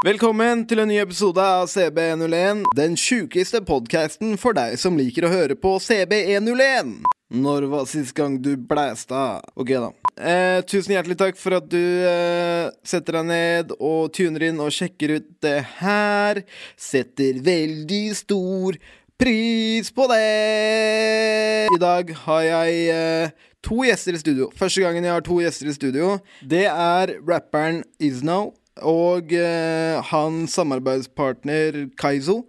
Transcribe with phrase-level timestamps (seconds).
[0.00, 5.28] Velkommen til en ny episode av CB101, den sjukeste podkasten for deg som liker å
[5.28, 6.94] høre på CB101.
[7.36, 9.42] Når var sist gang du blæsta?
[9.60, 9.90] Ok, da.
[10.16, 14.72] Eh, tusen hjertelig takk for at du eh, setter deg ned og tuner inn og
[14.72, 16.40] sjekker ut det her.
[16.80, 18.80] Setter veldig stor
[19.20, 21.68] pris på det!
[21.76, 24.48] I dag har jeg eh, to gjester i studio.
[24.56, 28.54] Første gangen jeg har to gjester i studio, det er rapperen Isno
[28.86, 32.44] og eh, hans samarbeidspartner Kaizo.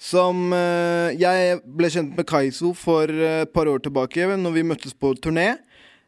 [0.00, 4.64] Som eh, Jeg ble kjent med Kaizo for eh, et par år tilbake, når vi
[4.64, 5.58] møttes på turné.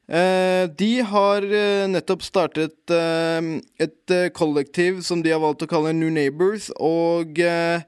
[0.08, 3.52] Eh, de har eh, nettopp startet eh,
[3.84, 7.84] et kollektiv som de har valgt å kalle New Neighbors, og eh,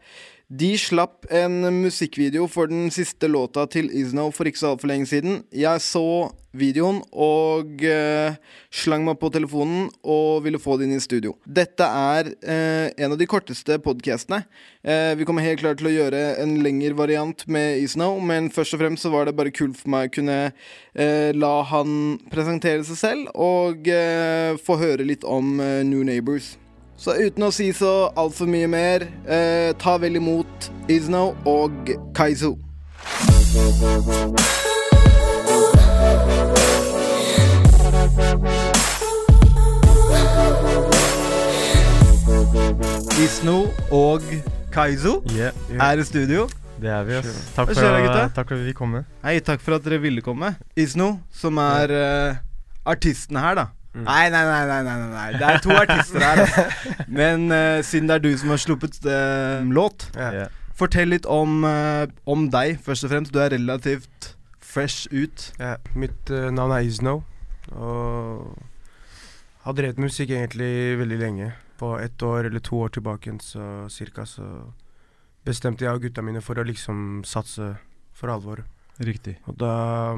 [0.55, 5.09] de slapp en musikkvideo for den siste låta til Isno for ikke så altfor lenge
[5.11, 5.41] siden.
[5.51, 8.37] Jeg så videoen og eh,
[8.71, 11.35] slang meg på telefonen og ville få det inn i studio.
[11.43, 14.45] Dette er eh, en av de korteste podkastene.
[14.85, 18.77] Eh, vi kommer helt klart til å gjøre en lengre variant med Isno, men først
[18.77, 22.87] og fremst så var det bare kult for meg å kunne eh, la han presentere
[22.87, 26.55] seg selv og eh, få høre litt om eh, New Neighbors.
[26.97, 32.55] Så uten å si så altfor mye mer, eh, ta vel imot Isno og Kaizo.
[43.25, 43.59] Isno
[43.91, 44.23] og
[44.73, 46.49] Kaizo Yeah, er i studio.
[46.81, 47.15] det er vi.
[47.15, 47.53] ass.
[47.57, 49.01] Takk for, skjer uh, takk for at vi kom.
[49.25, 50.55] Hei, takk for at dere ville komme.
[50.77, 52.37] Isno, som er uh,
[52.87, 53.67] artisten her, da.
[53.95, 54.05] Mm.
[54.09, 55.27] Nei, nei, nei, nei, nei, nei.
[55.39, 56.41] Det er to artister her.
[56.43, 56.65] Altså.
[57.21, 60.31] Men uh, siden det er du som har sluppet uh, låt, Ja.
[60.35, 60.61] Yeah.
[60.75, 63.35] fortell litt om, uh, om deg, først og fremst.
[63.35, 64.35] Du er relativt
[64.75, 65.53] fresh ut.
[65.61, 65.79] Yeah.
[65.95, 67.21] mitt eh, navn er Isno,
[67.71, 68.57] og
[69.65, 71.53] har drevet musikk egentlig veldig lenge.
[71.79, 74.47] På ett år eller to år tilbake så cirka så
[75.45, 77.75] bestemte jeg og gutta mine for å liksom satse
[78.15, 78.65] for alvor.
[78.99, 79.39] Riktig.
[79.47, 80.15] Og da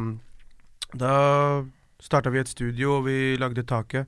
[0.96, 1.64] Da
[2.02, 4.06] starta vi et studio, og vi lagde taket.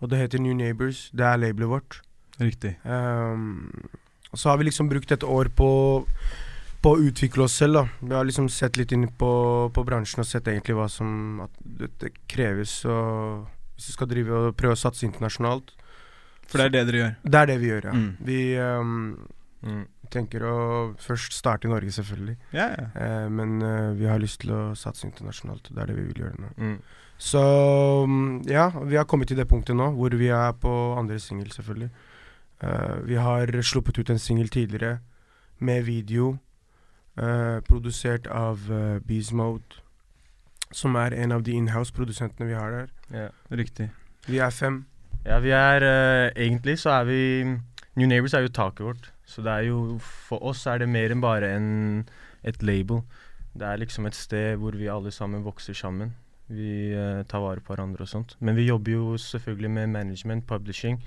[0.00, 1.10] Og det heter New Neighbors.
[1.12, 2.00] Det er labelet vårt.
[2.40, 2.76] Riktig.
[2.84, 3.72] Um,
[4.32, 5.68] og så har vi liksom brukt et år på
[6.80, 7.74] på å utvikle oss selv.
[7.74, 9.32] da Vi har liksom sett litt inn på,
[9.74, 12.78] på bransjen og sett egentlig hva som at det, kreves.
[12.88, 13.44] Og
[13.76, 15.74] hvis du skal drive og prøve å satse internasjonalt
[16.48, 17.12] For det er det dere gjør.
[17.22, 17.98] Det er det vi gjør, ja.
[17.98, 18.08] Mm.
[18.30, 18.96] Vi um,
[19.60, 19.84] Mm.
[20.08, 20.54] tenker å
[20.96, 22.36] først starte i Norge, selvfølgelig.
[22.54, 22.70] Yeah.
[22.78, 22.84] ja.
[22.96, 25.68] Eh, men uh, vi har lyst til å satse internasjonalt.
[25.68, 26.52] Det er det vi vil gjøre nå.
[26.56, 26.78] Mm.
[27.20, 27.40] Så
[28.08, 31.50] mm, ja, vi har kommet til det punktet nå hvor vi er på andre singel,
[31.52, 31.90] selvfølgelig.
[32.64, 34.98] Uh, vi har sluppet ut en singel tidligere
[35.60, 36.38] med video,
[37.20, 39.82] uh, produsert av uh, Beesmode,
[40.72, 42.88] som er en av de inhouse-produsentene vi har der.
[43.12, 43.90] Ja, Riktig.
[44.26, 44.84] Vi er fem.
[45.24, 47.20] Ja, vi er uh, Egentlig så er vi
[47.98, 49.12] New Neighbors er jo taket vårt.
[49.28, 52.08] Så det er jo For oss er det mer enn bare en,
[52.42, 53.02] et label.
[53.52, 56.14] Det er liksom et sted hvor vi alle sammen vokser sammen.
[56.50, 58.36] Vi uh, tar vare på hverandre og sånt.
[58.40, 60.98] Men vi jobber jo selvfølgelig med management, publishing.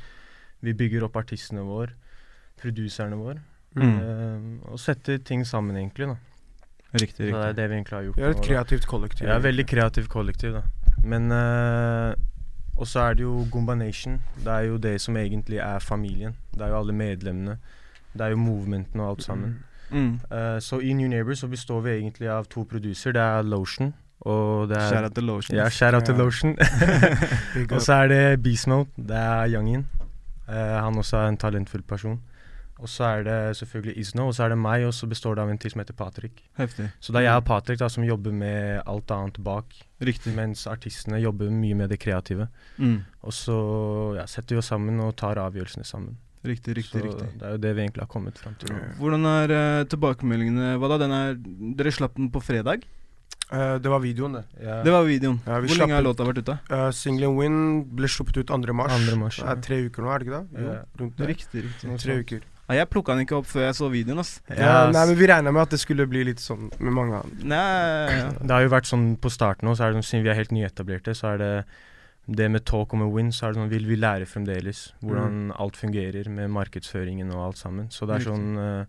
[0.64, 1.92] Vi bygger opp artistene våre,
[2.62, 3.42] produserne våre.
[3.76, 3.98] Mm.
[3.98, 6.08] Uh, og setter ting sammen, egentlig.
[6.08, 6.16] da
[6.94, 8.18] Riktig, Så det er det vi egentlig har gjort.
[8.18, 9.28] Vi er et kreativt kollektiv.
[9.28, 10.62] Ja, veldig kreativt kollektiv, da.
[11.04, 12.14] Men uh,
[12.78, 14.22] Og så er det jo Nation.
[14.38, 16.36] Det er jo det som egentlig er familien.
[16.54, 17.58] Det er jo alle medlemmene.
[18.14, 19.64] Det er jo movementene og alt sammen.
[19.94, 20.20] Mm.
[20.31, 23.12] Eh, så i New Neighbors så består vi egentlig av to producer.
[23.12, 25.57] Det er Lotion og det er Shout out til Lotion.
[25.57, 26.18] Ja, shout out Ja.
[26.18, 26.57] Lotion.
[27.75, 28.90] Og så er det Beast Mode.
[28.96, 29.88] Det er Youngin.
[30.47, 32.22] Uh, han også er en talentfull person.
[32.84, 35.44] Og så er det selvfølgelig Isno, og så er det meg, og så består det
[35.46, 36.41] av en til som heter Patrick.
[36.57, 36.90] Heftig.
[37.00, 39.78] Så det er jeg og Patrick da som jobber med alt annet bak.
[40.03, 40.34] Riktig.
[40.35, 42.50] Mens artistene jobber mye med det kreative.
[42.78, 42.97] Mm.
[43.24, 43.56] Og så
[44.18, 46.18] ja, setter vi oss sammen og tar avgjørelsene sammen.
[46.44, 47.30] Riktig, riktig, så riktig.
[47.40, 48.74] det er jo det vi egentlig har kommet fram til.
[49.00, 50.97] Hvordan er uh, tilbakemeldingene Hva da?
[51.06, 51.38] Den er,
[51.80, 52.84] dere slapp den på fredag?
[53.53, 54.44] Eh, det var videoen, det.
[54.58, 54.80] Yeah.
[54.86, 55.38] Det var videoen.
[55.46, 56.56] Ja, vi Hvor lenge har låta vært ute?
[56.72, 57.59] Uh, Singelen Win
[57.94, 58.74] ble sluppet ut 2.
[58.74, 58.96] mars.
[59.09, 59.18] 2.
[59.19, 60.64] mars, Det er tre uker nå, er det ikke det?
[60.64, 61.30] Jo, rundt det.
[61.30, 62.00] Riktig, riktig.
[62.02, 62.50] Tre uker.
[62.63, 64.38] Ja, jeg plukka den ikke opp før jeg så videoen, ass.
[64.50, 67.48] Ja, nei, men Vi regna med at det skulle bli litt sånn med mange andre.
[67.54, 70.39] Nei, Det har jo vært sånn på starten òg, så det sånn, siden vi er
[70.39, 71.54] helt nyetablerte, så er det
[72.25, 75.51] det med talk og med win, så er det sånn vil vi lære fremdeles hvordan
[75.60, 77.89] alt fungerer med markedsføringen og alt sammen.
[77.92, 78.31] Så det er Riktig.
[78.31, 78.86] sånn eh,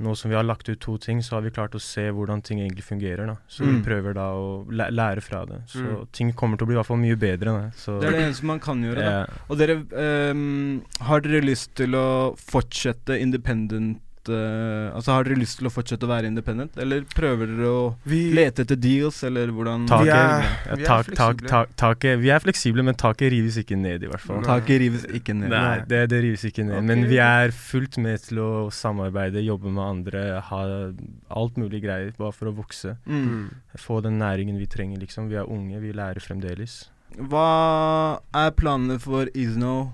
[0.00, 2.42] Nå som vi har lagt ut to ting, så har vi klart å se hvordan
[2.44, 3.26] ting egentlig fungerer.
[3.26, 3.82] da Så Mm.
[3.82, 5.62] vi prøver da å læ lære fra det.
[5.66, 6.06] Så Mm.
[6.12, 7.44] ting kommer til å bli i hvert fall mye bedre.
[7.46, 7.70] Da.
[7.74, 8.94] Så, det er det eneste man kan gjøre.
[8.96, 9.26] Da.
[9.50, 13.98] Og dere um, Har dere lyst til å fortsette independent
[14.28, 17.82] fortsette Altså Har dere lyst til å fortsette å være independent, eller prøver dere å
[18.08, 21.48] Vi, lete etter deals, eller hvordan Taket, Vi er- vi er tak, tak, fleksible.
[21.48, 24.42] tak, taket Vi er fleksible, men taket rives ikke ned, i hvert fall.
[24.42, 25.50] Taket rives ikke ned.
[25.50, 26.76] Nei, det, det rives ikke ned.
[26.78, 26.86] Okay.
[26.86, 30.92] Men vi er fullt med til å samarbeide, jobbe med andre, ha
[31.30, 32.96] alt mulig greier bare for å vokse.
[33.06, 33.24] Mm.
[33.28, 33.48] mm.
[33.78, 35.28] Få den næringen vi trenger, liksom.
[35.28, 36.88] Vi er unge, vi lærer fremdeles.
[37.16, 39.92] Hva er planene for Isno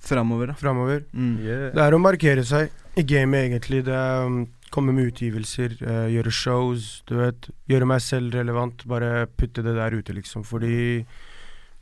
[0.00, 0.52] framover, da?
[0.54, 1.04] Framover.
[1.14, 1.34] Mm.
[1.44, 1.66] Yeah.
[1.74, 3.84] Det er å markere seg i gamet, egentlig.
[3.86, 7.50] Det er um, komme med utgivelser, uh, gjøre shows, du vet.
[7.70, 8.84] Gjøre meg selv relevant.
[8.88, 10.44] Bare putte det der ute, liksom.
[10.44, 11.04] Fordi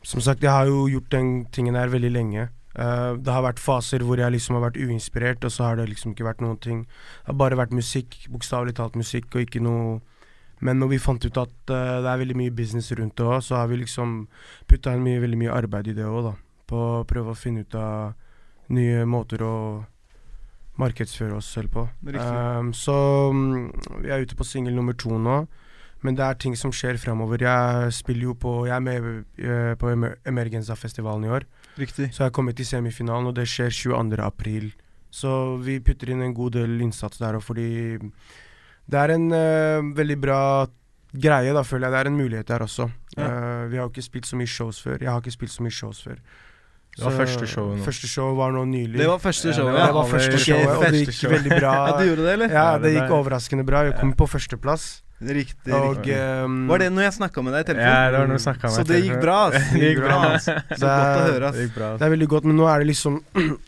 [0.03, 2.49] Som sagt, jeg har jo gjort den tingen her veldig lenge.
[2.79, 5.89] Uh, det har vært faser hvor jeg liksom har vært uinspirert, og så har det
[5.89, 6.85] liksom ikke vært noen ting.
[6.87, 10.01] Det har bare vært musikk, bokstavelig talt musikk, og ikke noe
[10.61, 13.43] Men når vi fant ut at uh, det er veldig mye business rundt det òg,
[13.43, 14.27] så har vi liksom
[14.67, 16.33] putta inn mye, veldig mye arbeid i det òg, da.
[16.67, 18.15] På å prøve å finne ut av
[18.75, 19.55] nye måter å
[20.79, 21.87] markedsføre oss selv på.
[22.07, 22.95] Um, så
[23.35, 25.43] mm, vi er ute på singel nummer to nå.
[26.07, 27.43] Men det er ting som skjer fremover.
[27.43, 29.07] Jeg spiller jo på Jeg er med
[29.43, 31.47] eh, på Emergenza-festivalen i år.
[31.79, 32.13] Riktig.
[32.13, 34.21] Så jeg har kommet til semifinalen, og det skjer 22.
[34.23, 34.71] april.
[35.11, 37.99] Så vi putter inn en god del innsats der òg, fordi
[38.89, 40.41] det er en uh, veldig bra
[41.13, 41.95] greie, da, føler jeg.
[41.95, 42.91] Det er en mulighet der også.
[43.17, 43.27] Ja.
[43.27, 45.01] Uh, vi har jo ikke spilt så mye shows før.
[45.03, 46.23] Jeg har ikke spilt så mye shows før.
[46.99, 47.85] Det var første showet nå.
[47.87, 48.97] Første show var nå nylig.
[48.99, 51.75] Det var første showet, Ja, det var første det- showet, og det gikk veldig bra.
[51.89, 52.49] Ja, du gjorde det, eller?
[52.59, 53.83] Ja, det det gikk overraskende bra.
[53.87, 54.89] Jeg kom på førsteplass.
[55.19, 55.73] Riktig.
[55.75, 56.15] Og riktig.
[56.15, 57.95] ehm, Var det når jeg snakka med deg i telefonen?
[58.05, 59.73] Ja, det var noe snakka med Så det gikk bra, ass.
[59.73, 60.19] Det gikk bra.
[60.35, 60.45] ass.
[60.45, 61.57] Så godt å høre, Det ass.
[61.57, 61.89] gikk bra.
[61.95, 61.99] ass.
[61.99, 63.23] Det er veldig godt, men nå er det liksom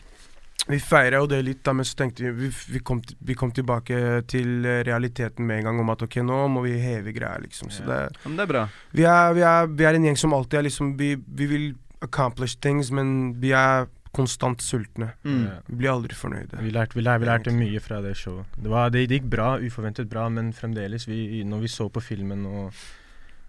[0.71, 3.97] Vi feirer jo det litt, da, men så tenkte vi vi, kom, vi kom tilbake
[4.29, 7.71] til realiteten med en gang om at ok, nå må vi heve greia, liksom.
[7.73, 8.67] Så det Ja, Men det er bra.
[8.93, 11.65] vi er, vi, er, vi er en gjeng som alltid er liksom Vi, vi vil
[12.01, 15.13] accomplish things, men vi er konstant sultne.
[15.23, 15.45] Mm.
[15.69, 16.59] Blir aldri fornøyde.
[16.59, 18.57] Vi lærte, vi, lærte, vi lærte mye fra det showet.
[18.57, 22.03] Det, var, det, det gikk bra, uforventet bra, men fremdeles, vi, når vi så på
[22.03, 22.81] filmen, og,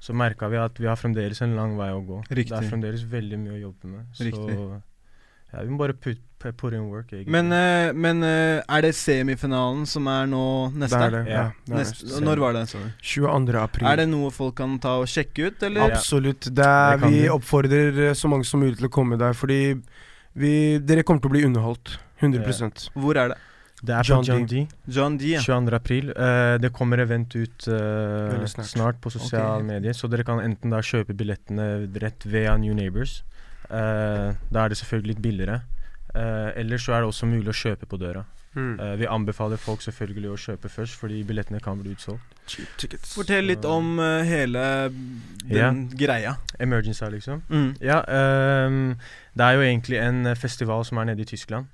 [0.02, 2.22] så merka vi at vi har fremdeles en lang vei å gå.
[2.30, 2.50] Riktig.
[2.54, 4.08] Det er fremdeles veldig mye å jobbe med.
[4.18, 4.30] Så
[5.52, 6.20] ja, vi må bare put,
[6.50, 7.30] put in work, egentlig.
[7.30, 10.44] Men, uh, men uh, er det semifinalen som er nå
[10.74, 10.98] neste?
[10.98, 11.22] Det er det.
[11.30, 11.42] Ja.
[11.42, 12.22] Ja, det er Neste, det.
[12.26, 12.64] når var det?
[12.72, 12.90] Sorry.
[13.12, 13.60] 22.
[13.62, 13.86] april.
[13.92, 15.94] Er det noe folk kan ta og sjekke ut, eller?
[15.94, 16.50] Absolutt.
[16.50, 19.62] Det er, Det vi oppfordrer eh, så mange som mulig til å komme der, fordi
[20.34, 20.52] vi,
[20.82, 21.96] dere kommer til å bli underholdt.
[22.22, 23.40] 100 Hvor er det?
[23.82, 24.60] det er John på John D.
[24.86, 25.32] John D.
[25.32, 25.40] Ja.
[25.42, 25.74] 22.
[25.74, 26.12] april.
[26.14, 28.68] Uh, det kommer event ut uh, snart.
[28.70, 29.00] snart.
[29.02, 29.66] på sosiale okay.
[29.66, 33.22] medier, så dere kan enten da kjøpe billettene rett via New Neighbors.
[33.66, 35.60] Uh, da er det selvfølgelig litt billigere.
[36.14, 38.24] Uh, Eller så er det også mulig å kjøpe på døra.
[38.54, 38.74] mm.
[38.80, 42.34] Uh, vi anbefaler folk selvfølgelig å kjøpe først, fordi billettene kan bli utsolgt.
[42.46, 43.14] Cheap tickets.
[43.14, 44.90] Fortell litt om uh, hele
[45.48, 46.34] den greia.
[46.58, 47.42] Emergency, liksom.
[47.48, 47.70] Mm.
[47.80, 48.02] Ja,
[48.66, 48.96] um,
[49.32, 51.66] det er jo egentlig en eh, festival som er nede i Tyskland.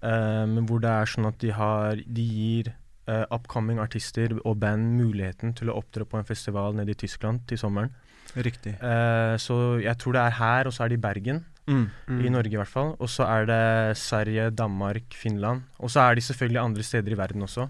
[0.00, 2.72] um, hvor det er sånn at de har De gir
[3.06, 7.44] eh, upcoming artister og band muligheten til å opptre på en festival nede i Tyskland
[7.46, 7.92] til sommeren.
[8.36, 8.78] Riktig.
[8.80, 11.44] Eh, så jeg tror det er her, og så er det i Bergen.
[11.68, 11.84] Mm.
[12.08, 12.20] Mm.
[12.26, 12.94] I Norge i hvert fall.
[12.98, 15.62] Og så er det Sverige, Danmark, Finland.
[15.78, 17.68] Og så er de selvfølgelig andre steder i verden også.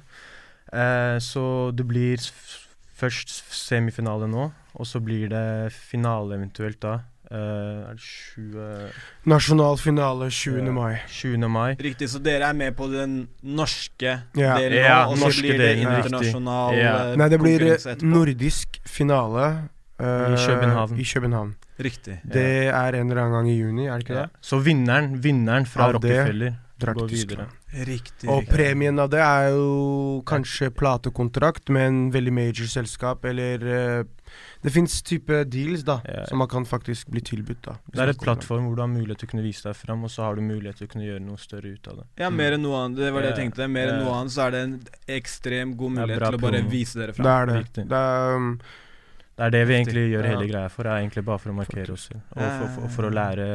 [0.73, 1.45] Eh, så
[1.77, 7.01] det blir f- først semifinale nå, og så blir det finale eventuelt da.
[7.33, 8.91] Uh, er det 20,
[9.25, 10.67] Nasjonal finale 20.
[10.69, 10.99] Uh, mai.
[11.09, 11.49] 20.
[11.49, 11.71] mai?
[11.81, 14.59] Riktig, så dere er med på den norske Ja.
[14.59, 16.99] delen Ja, nå, og så blir det internasjonal yeah.
[17.13, 19.63] eh, Nei, det blir eh, nordisk finale eh,
[20.01, 20.99] I København.
[20.99, 21.55] I København.
[21.83, 22.21] Riktig.
[22.25, 24.23] Det er en eller annen gang i juni, er det ikke Ja.
[24.23, 24.31] det?
[24.41, 27.47] Så vinneren, vinneren fra Av Rockefeller Drar går til videre.
[27.47, 27.87] Tyskland.
[27.89, 28.29] Riktig.
[28.29, 33.63] Og premien av det er jo kanskje platekontrakt med en veldig major selskap, eller
[34.01, 34.05] uh,
[34.65, 36.25] Det fins type deals, da, Ja.
[36.27, 37.73] som man kan faktisk bli tilbudt, da.
[37.93, 40.11] Det er et plattform hvor du har mulighet til å kunne vise deg fram, og
[40.11, 42.05] så har du mulighet til å kunne gjøre noe større ut av det.
[42.19, 42.97] Ja, mer enn noe annet.
[42.99, 43.69] Det var det jeg tenkte.
[43.71, 46.71] Mer enn noe annet så er det en ekstremt god mulighet til å bare promo.
[46.71, 47.57] vise dere Det er det.
[47.65, 47.89] Riktig.
[47.89, 48.61] det er, um,
[49.33, 50.85] Det er det vi egentlig gjør hele greia for.
[50.85, 52.25] Det er egentlig bare for å markere oss selv.
[52.37, 53.47] Og for, for, for å lære,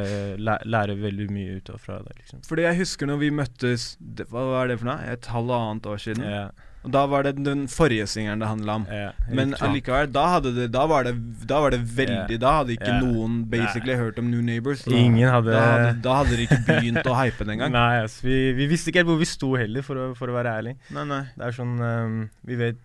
[0.41, 2.41] læ, lære veldig mye ut av det, liksom.
[2.49, 4.97] Fordi jeg husker når vi møttes det, Hva var det for noe?
[5.13, 6.25] Et halvannet år siden.
[6.25, 6.47] Ja,
[6.87, 8.85] Og da var det den forrige singelen det handla om.
[8.87, 11.11] ja, Men allikevel, da, hadde det, da, var det,
[11.49, 12.99] da var det veldig Da hadde ikke Ja.
[13.03, 14.85] noen basically hørt om New Neighbors.
[14.87, 17.75] Ingen hadde Da hadde, da hadde de ikke begynt å hype den engang.
[17.77, 20.37] Nei, altså, vi, vi visste ikke helt hvor vi sto heller, for å, for å
[20.37, 20.75] være ærlig.
[20.95, 21.19] Nei, nei.
[21.35, 22.17] Det er sånn um,
[22.47, 22.79] Vi vet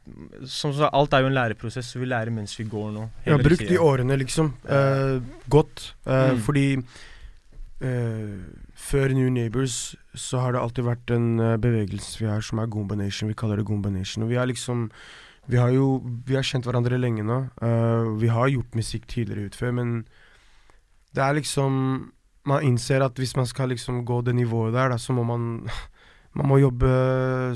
[0.51, 3.07] Som sagt, alt er jo en læreprosess, så vi lærer mens vi går nå.
[3.29, 4.53] Ja, har brukt de årene, liksom.
[4.67, 5.93] Uh, godt.
[6.09, 6.39] Uh, Mm.
[6.47, 6.67] Fordi
[7.83, 8.35] eh,
[8.83, 12.71] før New Neighbors så har det alltid vært en eh, bevegelse vi har som er
[12.73, 13.31] Gombination.
[13.31, 14.25] Vi kaller det Gombination.
[14.25, 14.91] Og vi har liksom
[15.51, 17.39] Vi har jo Vi har kjent hverandre lenge nå.
[17.62, 20.05] Uh, vi har gjort musikk tidligere ut før, men
[21.15, 22.12] det er liksom
[22.45, 25.69] Man innser at hvis man skal liksom gå det nivået der, da, så må man
[26.37, 26.89] Man må jobbe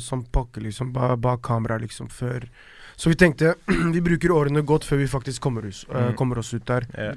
[0.04, 2.44] som pokker, liksom, bak kamera, liksom, før
[2.96, 3.50] Så vi tenkte
[3.92, 6.14] vi bruker årene godt før vi faktisk kommer, oss- eh, Mm.
[6.16, 6.86] kommer oss ut der.
[6.96, 7.10] Ja.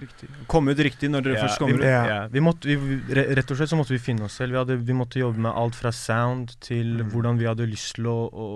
[0.51, 1.87] Komme ut riktig når dere Ja, først kommer vi, ut.
[1.87, 2.01] Ja.
[2.09, 2.17] ja.
[2.27, 4.51] vi måtte, vi, rett og slett så måtte vi finne oss selv.
[4.51, 7.11] Vi, hadde, vi måtte jobbe med alt fra sound til Mm.
[7.13, 8.47] hvordan vi hadde lyst til å, å,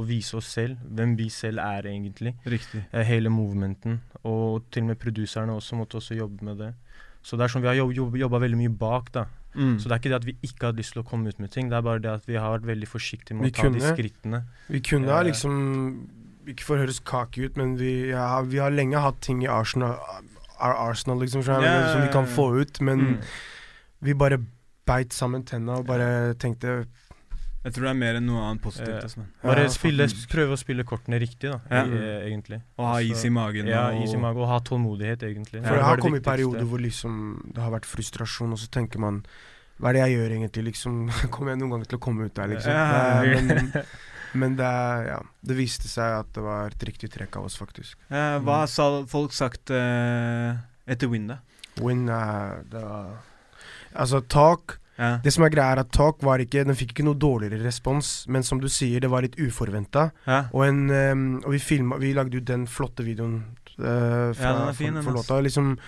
[0.00, 0.78] å vise oss selv.
[0.88, 2.32] Hvem vi selv er, egentlig.
[2.48, 2.86] Riktig.
[2.94, 4.00] Uh, hele movementen.
[4.24, 6.72] Og til og med produserne også måtte også jobbe med det.
[7.22, 9.26] Så det er sånn vi har jobb, jobb, jobba veldig mye bak, da.
[9.52, 9.76] Mm.
[9.82, 11.50] Så det er ikke det at vi ikke hadde lyst til å komme ut med
[11.52, 13.68] ting, det er bare det at vi har vært veldig forsiktige med Vi å ta
[13.74, 14.40] de skrittene.
[14.70, 15.56] Vi kunne ha liksom
[16.50, 19.50] Ikke for å høres kake ut, men vi, ja, vi har lenge hatt ting i
[19.50, 19.96] Arsenal,
[20.60, 23.20] Ar- Arsenal liksom, Ja, ja, som vi kan få ut, men Mm.
[24.02, 24.38] vi bare
[24.86, 26.86] beit sammen tenna og bare tenkte
[27.62, 28.88] Jeg tror det er mer enn noe annet positivt.
[28.88, 29.00] Ja.
[29.04, 29.20] Altså.
[29.44, 31.84] Bare Ja, spille, prøve å spille kortene riktig, da, Ja.
[31.84, 32.62] i, eh, egentlig.
[32.78, 33.66] Og ha is i magen.
[33.68, 35.60] Ja, og- is i magen og ha tålmodighet, egentlig.
[35.62, 38.98] For Det det har kommet perioder hvor liksom det har vært frustrasjon, og så tenker
[38.98, 39.24] man
[39.78, 41.08] Hva er det jeg gjør egentlig, liksom?
[41.30, 42.72] Kommer jeg noen gang til å komme ut der, liksom?
[42.72, 43.22] Ja.
[43.22, 43.72] Men,
[44.32, 44.70] men det,
[45.08, 47.96] ja, det viste seg at det var et riktig trekk av oss, faktisk.
[48.10, 50.54] Eh, hva har sa- folk sagt eh,
[50.90, 51.38] etter Win, da?
[51.80, 53.18] Win det var,
[53.94, 55.16] Altså, Talk Ja.
[55.24, 58.26] Det som er greia, er at Talk var ikke Den fikk ikke noe dårligere respons,
[58.28, 60.10] men som du sier, det var litt uforventa.
[60.26, 60.42] Ja.
[60.52, 63.38] Og, en, ehm, og vi, filma, vi lagde jo den flotte videoen
[63.78, 65.40] uh, fra, Ja, den er fin, for, for låta.
[65.40, 65.78] Liksom,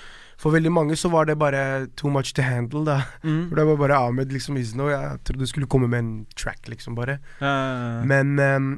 [0.43, 3.03] for veldig mange så var det bare too much to handle, da.
[3.23, 3.49] Mm.
[3.49, 4.89] For det var bare Ahmed liksom Isno.
[4.91, 7.21] Jeg trodde det skulle komme med en track, liksom, bare.
[7.39, 8.03] Uh.
[8.11, 8.73] Men um,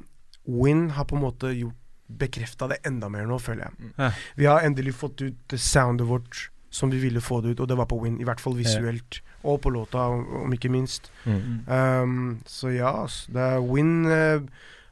[0.44, 1.80] Win har på en måte gjort
[2.20, 3.92] bekrefta det enda mer nå, føler jeg.
[3.96, 4.24] Uh.
[4.36, 7.70] Vi har endelig fått ut det soundet vårt som vi ville få det ut, og
[7.70, 8.20] det var på Win.
[8.20, 9.22] I hvert fall visuelt.
[9.44, 11.08] Og på låta, om, ikke minst.
[11.24, 11.64] Mm.
[11.68, 12.92] Um, så ja,
[13.32, 14.42] det er Win uh,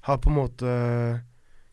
[0.09, 0.75] har på en måte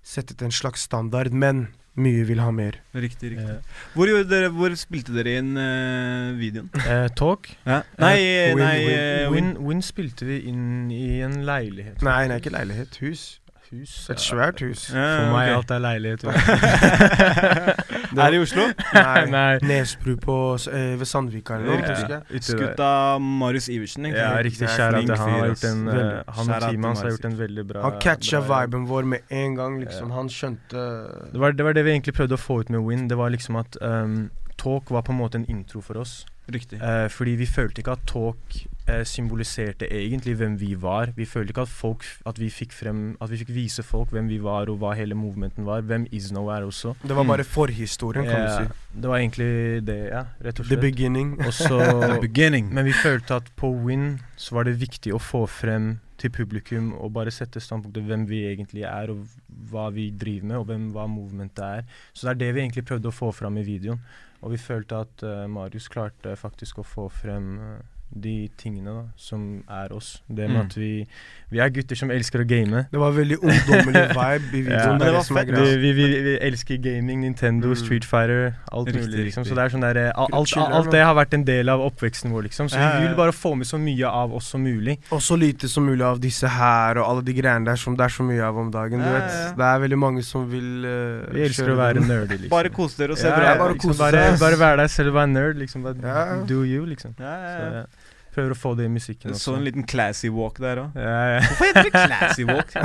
[0.03, 2.77] settet en slags standard, men mye vil ha mer.
[2.95, 3.49] Riktig, riktig.
[3.49, 6.69] Eh, Hvor, dere, hvor spilte dere inn eh, videoen?
[6.85, 7.49] eh, talk.
[7.65, 7.81] Ja.
[7.99, 12.01] Nei, Eh, Win, nei Win, eh, Win, Win spilte vi inn i en leilighet.
[12.05, 12.99] Nei, nei, ikke leilighet.
[13.03, 13.39] Hus.
[13.69, 14.09] Hus.
[14.09, 14.87] Et svært hus.
[14.89, 15.57] Ja, For meg okay.
[15.59, 16.23] alt er leilighet.
[18.09, 18.63] Er det i Oslo?
[18.95, 19.59] Nei, Nei.
[19.69, 20.37] Nesbru på
[20.73, 22.39] eh, ved Sandvika eller noe.
[22.41, 24.23] Skutt av Marius Iversen, egentlig.
[24.23, 24.71] Ja, riktig.
[24.73, 25.21] Kjære til han.
[25.21, 26.07] Han, har gjort en, Veldig.
[26.39, 29.55] han og teamet hans har gjort en veldig bra Han catcha viben vår med en
[29.59, 30.09] gang, liksom.
[30.09, 30.17] Ja.
[30.17, 30.87] Han skjønte
[31.29, 33.07] Det var, det var det vi egentlig prøvde å få ut med Win.
[33.11, 34.19] Det var liksom at um,
[34.57, 36.23] Talk var på en måte en intro for oss.
[36.49, 36.79] Riktig.
[36.81, 38.55] Eh, fordi vi følte ikke at Talk
[38.89, 41.11] eh, symboliserte egentlig hvem vi var.
[41.15, 44.27] Vi følte ikke at, folk, at, vi fikk frem, at vi fikk vise folk hvem
[44.31, 45.81] vi var, og hva hele movementen var.
[45.85, 46.95] Hvem Isno er også.
[47.03, 47.27] Det var Mm.
[47.35, 48.99] bare forhistorien, kan Eh, du si.
[49.01, 50.23] Det var egentlig det, ja.
[50.43, 51.37] Rett og The beginning.
[51.45, 51.77] Også,
[52.15, 52.73] The beginning.
[52.73, 56.93] Men vi følte at på Win så var det viktig å få frem til publikum
[56.99, 59.27] og bare sette standpunktet hvem vi egentlig er, og
[59.71, 61.85] hva vi driver med, og hvem, hva movementet er.
[62.13, 64.01] Så det er det vi egentlig prøvde å få fram i videoen.
[64.41, 69.03] Og vi følte at eh, Marius klarte faktisk å få frem eh, de tingene da,
[69.15, 70.21] som er oss.
[70.27, 70.65] Det med Mm.
[70.65, 71.05] at vi,
[71.51, 72.85] vi er gutter som elsker å game.
[72.91, 74.71] Det var veldig ungdommelig vibe i videoen.
[74.71, 75.47] ja, det det var det som fett.
[75.47, 75.77] greia.
[75.77, 77.75] Vi, vi, vi, elsker gaming, Nintendo, Mm.
[77.75, 79.25] Street Fighter, alt Riktig, mulig.
[79.29, 79.45] liksom.
[79.45, 81.79] Så det er sånn der, eh, alt, alt, alt det har vært en del av
[81.85, 82.69] oppveksten vår, liksom.
[82.69, 84.97] Så vi vil bare få med så mye av oss som mulig.
[85.11, 88.03] Og så lite som mulig av disse her og alle de greiene der som det
[88.09, 88.99] er så mye av om dagen.
[88.99, 89.55] Du vet.
[89.55, 92.49] Det er veldig mange som vil uh, Vi elsker å være nerdy, liksom.
[92.57, 93.59] Bare kose dere og se ja, bra ut.
[93.59, 95.83] bare liksom, bare, bare være deg selv og være nerd, liksom.
[95.83, 96.43] Bare Ja.
[96.49, 97.13] Do you, liksom.
[97.19, 97.85] Ja, ja, Så ja.
[98.33, 99.41] Prøver å få det i musikken også.
[99.49, 100.97] så en liten classy walk der òg.
[100.99, 101.39] ja, ja.
[101.47, 102.75] Hvorfor heter det classy walk?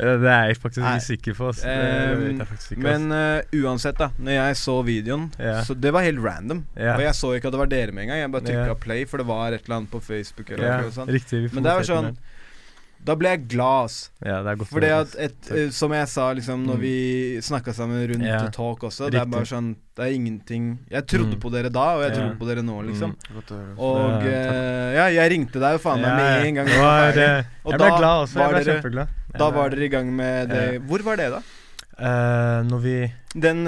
[0.00, 0.94] Det er jeg faktisk Nei.
[0.96, 1.48] ikke sikker på.
[1.52, 2.78] vet Um, ikke.
[2.80, 4.08] Men uh, uansett, da.
[4.16, 5.60] Når jeg så videoen, yeah.
[5.66, 6.62] så det var helt random.
[6.78, 6.96] Yeah.
[6.96, 8.22] Og jeg så ikke at det var dere med en gang.
[8.22, 8.80] Jeg bare trykka yeah.
[8.80, 10.54] play, for det var et eller annet på Facebook.
[10.54, 11.12] Eller sånt.
[11.12, 11.42] riktig.
[11.52, 12.14] Men det var sånn.
[13.02, 13.90] Da ble jeg glad.
[14.20, 16.80] Ja, det er godt Fordi at et, eh, Som jeg sa liksom når Mm.
[16.80, 18.48] vi snakka sammen rundt Ja.
[18.52, 21.40] talk også, det er bare sånn Det er ingenting Jeg trodde Mm.
[21.40, 23.16] på dere da, og jeg tror på dere nå, liksom.
[23.16, 23.40] Mm.
[23.40, 23.78] Å høre.
[23.78, 26.66] Og Ja, eh, ja, jeg ringte deg jo faen meg med en gang.
[26.66, 28.34] Var Og jeg ble glad også.
[28.36, 29.08] Jeg ble dere- kjempeglad.
[29.38, 31.42] Da var dere i gang med det Hvor var det, da?
[32.00, 33.66] Uh, Når vi Den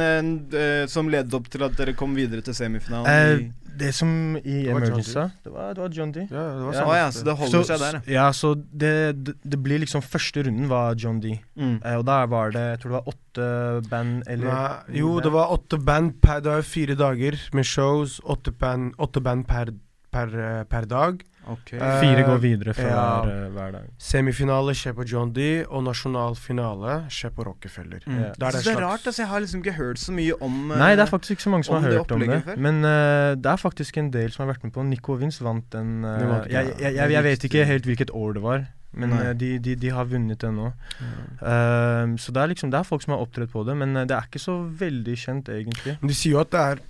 [0.53, 3.07] eh, som ledet opp til at dere kom videre til semifinalen?
[3.41, 6.25] I- Det som i John Emergency det var, det var John D.
[6.31, 6.97] Ja, det var Ja.
[7.03, 8.13] ja, så det holder Så- seg der, ja.
[8.17, 8.93] Ja, så det,
[9.25, 11.35] det, det blir liksom Første runden var John D.
[11.57, 11.81] Mm.
[11.85, 15.33] Eh, og der var det Jeg tror det var åtte band eller Nei, jo, det
[15.33, 18.21] var åtte band per Det var fire dager med shows.
[18.25, 19.73] Åtte band, åtte band per,
[20.13, 21.23] per, eh, per dag.
[21.51, 21.73] Ok.
[21.75, 23.07] Eh, Fire går videre fra ja.
[23.25, 23.87] hver, eh, hver dag.
[23.99, 28.05] Semifinale skjer på John D, og nasjonalfinale skjer på Rockefeller.
[28.07, 28.19] Mm.
[28.19, 29.23] Da er det det er slags- rart, altså.
[29.23, 31.55] Jeg har liksom ikke hørt så mye om uh, Nei, det er faktisk ikke så
[31.55, 32.43] mange som har hørt om det.
[32.45, 32.57] før?
[32.57, 34.87] Men uh, det er faktisk en del som har vært med på.
[34.87, 36.05] Nico Vince vant den.
[36.05, 39.33] Uh, Det jeg, jeg, jeg, jeg, vet ikke helt hvilket år det var, men eh,
[39.37, 40.69] de, de, de har vunnet den nå.
[41.01, 44.07] Eh, så det er liksom Det er folk som har opptrådt på det, men eh,
[44.09, 45.97] det er ikke så veldig kjent, egentlig.
[46.01, 46.83] Men de sier jo at det er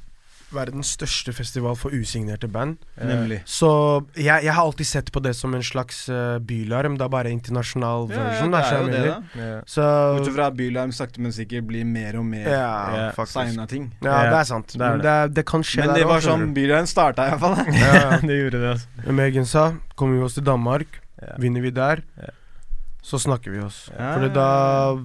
[0.55, 2.77] verdens største festival for usignerte band.
[2.97, 3.41] Eh, Nemlig.
[3.49, 3.71] Så
[4.17, 6.97] jeg, jeg har alltid sett på det som en slags uh, bylarm.
[7.01, 8.53] Det er bare internasjonal Ja, ja, version.
[8.53, 9.47] det er jo det, da.
[9.49, 9.61] ja.
[9.67, 12.73] Så Bortsett fra at Bylarm sakte, men sikkert blir mer og mer Ja,
[13.17, 13.91] Ja, signa ting.
[14.05, 14.75] Ja, det er sant.
[14.77, 15.09] det er Men det.
[15.31, 17.57] det, det kan skje Men der det var også, sånn Bylarm starta, iallfall.
[17.73, 18.21] ja, ja.
[18.29, 19.13] det gjorde det, altså.
[19.23, 19.65] Med sa
[19.97, 21.01] kommer vi oss til Danmark.
[21.23, 21.37] Ja.
[21.39, 22.31] Vinner vi der, Ja.
[23.03, 23.91] Så snakker vi oss.
[23.91, 24.47] Ja, Fordi da.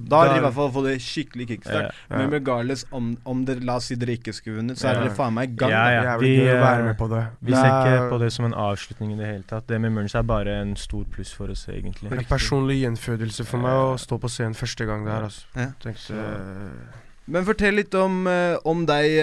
[0.06, 1.96] Da har dere i hvert fall fått det skikkelig kickstart.
[2.12, 2.20] Ja.
[2.20, 5.16] Men regardless om, om dere La oss si dere ikke skulle vunnet, så er dere
[5.18, 5.74] faen meg i gang.
[5.74, 6.14] Ja, ja.
[6.22, 7.24] Vi, være eh, med på det.
[7.42, 9.66] Vi da, ser er- ikke på det som en avslutning i det hele tatt.
[9.72, 12.14] Det med Mørns er bare en stor pluss for oss, egentlig.
[12.14, 15.28] En personlig gjenfødelse for meg å stå på scenen første gang der.
[15.32, 15.50] Altså.
[15.58, 15.68] Ja.
[15.82, 19.18] Tenkte, eh, Men fortell litt om, eh, om deg,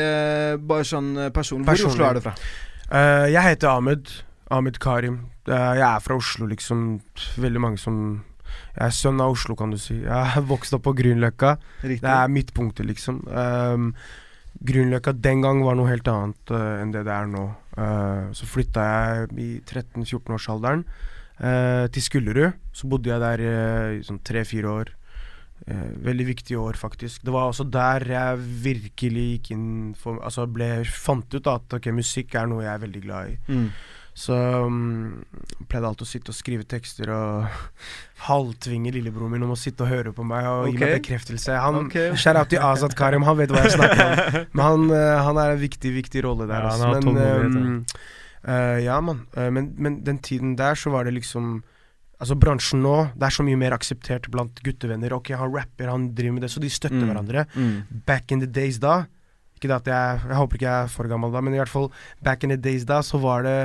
[0.66, 1.70] bare sånn personlig.
[1.70, 2.34] Hvor i Oslo er du fra?
[2.90, 4.10] Uh, jeg heter Ahmed.
[4.50, 5.26] Ahmed Karim.
[5.48, 7.00] Uh, jeg er fra Oslo, liksom.
[7.40, 8.24] Veldig mange som
[8.74, 10.00] Jeg er sønn av Oslo, kan du si.
[10.02, 11.54] Jeg er vokst opp på Grünerløkka.
[11.82, 13.22] Det er midtpunktet, liksom.
[13.30, 13.92] Um,
[14.64, 17.46] Grünerløkka den gang var noe helt annet uh, enn det det er nå.
[17.78, 22.60] Uh, så flytta jeg i 13-14-årsalderen uh, til Skullerud.
[22.74, 24.94] Så bodde jeg der uh, i sånn tre-fire år.
[25.66, 27.22] Eh, veldig viktige år, faktisk.
[27.24, 31.88] Det var også der jeg virkelig gikk inn for Altså ble, fant ut at ok,
[31.94, 33.36] musikk er noe jeg er veldig glad i.
[33.48, 33.70] Mm.
[34.14, 35.24] Så um,
[35.66, 37.48] pleide alltid å sitte og skrive tekster og
[38.28, 41.56] halvtvinge lillebroren min om å sitte og høre på meg og gi meg bekreftelse.
[41.58, 42.14] Han, okay.
[42.14, 44.36] Shout out til Azad Karim, han vet hva jeg snakker om.
[44.54, 46.62] Men han, eh, han er en viktig, viktig rolle der.
[46.62, 47.10] Ja, altså.
[47.10, 47.78] Men, um,
[48.46, 49.24] uh, ja, mann.
[49.34, 51.62] Uh, men, men den tiden der så var det liksom
[52.22, 55.12] Altså Bransjen nå, det er så mye mer akseptert blant guttevenner.
[55.12, 57.08] Ok, han rapper, han driver med det, så de støtter Mm.
[57.10, 57.42] hverandre.
[57.58, 58.04] Mm.
[58.06, 59.00] Back in the days da
[59.58, 61.72] Ikke det at jeg Jeg håper ikke jeg er for gammel da, men i hvert
[61.72, 61.90] fall
[62.24, 63.58] back in the days da, så var det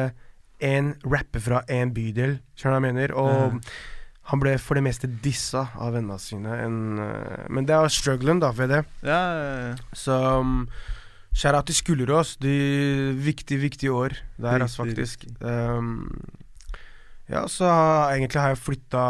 [0.59, 3.15] en rapper fra en bydel, skjønner du hva jeg mener?
[3.19, 3.59] Og mm.
[4.31, 6.55] han ble for det meste dissa av vennene sine.
[6.65, 8.83] En, eh, men det er strugglen, da, ved det.
[9.07, 9.75] Ja, ja, ja.
[9.95, 10.63] Så um,
[11.35, 12.35] Shout-out til Skullerås.
[12.41, 12.53] De
[13.15, 15.25] viktige, viktige år der, altså, faktisk.
[15.39, 16.09] Um,
[17.29, 17.69] ja, så
[18.09, 19.01] egentlig har jeg flytta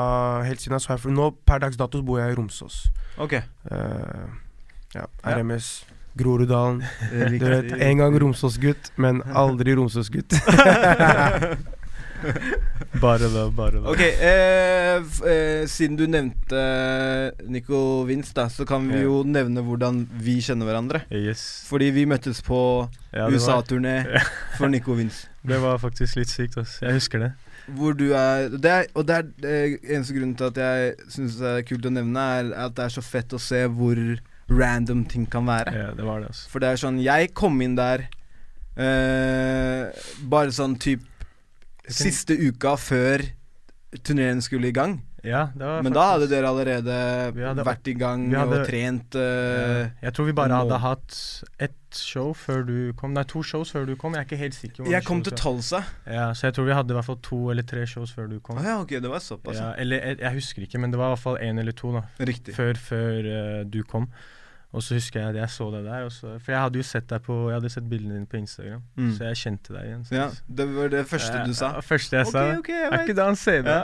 [0.43, 2.89] Helt siden jeg Nå per dags dato bor jeg i Romsås.
[3.17, 3.39] Ok.
[3.71, 4.27] Uh,
[4.93, 5.98] ja, Ja.
[6.17, 6.81] Groruddalen.
[7.39, 10.33] Du vet, en gang Romsås-gutt, men aldri Romsås-gutt.
[12.99, 13.91] Bare da, bare da.
[13.93, 16.59] Ok, eh, f eh, siden du nevnte
[17.47, 21.03] Nico Vince, da, så kan vi jo nevne hvordan vi kjenner hverandre.
[21.15, 21.43] Yes.
[21.69, 22.59] Fordi vi møttes på
[23.15, 24.01] Ja, USA-turné
[24.57, 25.29] for Nico Vince.
[25.47, 26.79] det var faktisk litt sykt, ass.
[26.83, 27.31] Jeg husker det.
[27.77, 31.37] Hvor du er, det er Og det er eh, eneste grunnen til at jeg syns
[31.39, 34.01] det er kult å nevne, er at det er så fett å se hvor
[34.49, 35.73] random ting kan være.
[35.75, 36.49] Ja, det var det, altså.
[36.49, 38.07] For det er sånn Jeg kom inn der
[38.79, 39.89] uh,
[40.29, 41.05] bare sånn typ
[41.89, 43.23] siste uka før
[44.05, 44.99] turneen skulle i gang.
[45.25, 46.93] Ja, det var Men da hadde dere allerede
[47.35, 51.73] hadde- vært i gang hadde- og trent uh, Jeg tror vi bare hadde hatt ett
[51.91, 53.11] show før du kom.
[53.13, 54.13] Nei, to shows før du kom.
[54.13, 54.87] Jeg er ikke helt sikker.
[54.87, 57.63] Jeg kom til jeg- Ja, Så jeg tror vi hadde i hvert fall to eller
[57.63, 58.57] tre shows før du kom.
[58.59, 59.57] Ah, ja, ok, det var såpass.
[59.57, 59.73] Ja.
[59.77, 62.03] eller jeg, jeg husker ikke, men det var i hvert fall én eller to da
[62.19, 62.53] Riktig.
[62.55, 64.07] før, før uh, du kom.
[64.71, 66.03] Og så husker jeg at jeg så deg der.
[66.13, 68.83] Så, for jeg hadde jo sett deg på Jeg hadde sett bildene dine på Instagram,
[68.99, 69.13] Mm.
[69.17, 70.03] så jeg kjente deg igjen.
[70.13, 71.71] Ja, det var det første du sa.
[71.73, 72.43] Ja, første jeg sa.
[72.59, 73.79] ok, jeg er ikke det han ser det?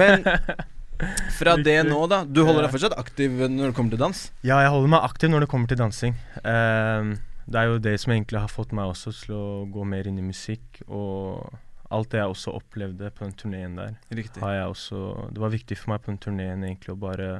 [0.00, 0.26] Men
[1.38, 2.24] fra det nå, da.
[2.26, 4.24] Du holder deg fortsatt aktiv når det kommer til dans?
[4.42, 6.16] Ja, jeg holder meg aktiv når det kommer til dansing.
[6.42, 7.14] Um,
[7.48, 10.18] det er jo det som egentlig har fått meg også til å gå mer inn
[10.18, 10.82] i musikk.
[10.90, 11.46] Og
[11.94, 14.42] alt det jeg også opplevde på den turneen der, Riktig.
[14.42, 14.98] har jeg også
[15.32, 17.30] Det var viktig for meg på den turneen egentlig å bare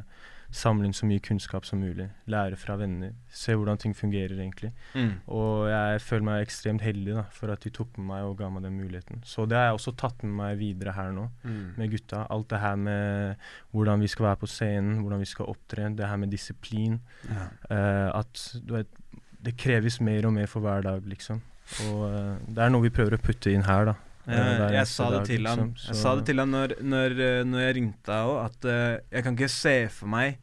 [0.55, 2.09] samle inn så mye kunnskap som mulig.
[2.31, 3.13] Lære fra venner.
[3.29, 4.71] Se hvordan ting fungerer egentlig.
[4.95, 5.19] Mm.
[5.35, 8.49] Og jeg føler meg ekstremt heldig da, for at de tok med meg og ga
[8.53, 9.21] meg den muligheten.
[9.29, 12.25] Så det har jeg også tatt med meg videre her nå med gutta.
[12.33, 13.45] Alt det her med
[13.77, 16.99] hvordan vi skal være på scenen, hvordan vi skal opptre, det her med disiplin.
[17.29, 17.47] Ja.
[17.69, 18.99] Uh, at vet,
[19.45, 21.45] det kreves mer og mer for hver dag, liksom.
[21.91, 23.99] Og uh, det er noe vi prøver å putte inn her, da.
[24.29, 25.87] Eh, Eh, jeg sa det dag, til han liksom.
[25.89, 28.99] Jeg sa det til han når, når, eh, når jeg ringte deg òg, at uh,
[29.13, 30.39] jeg kan ikke se for meg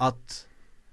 [0.00, 0.46] at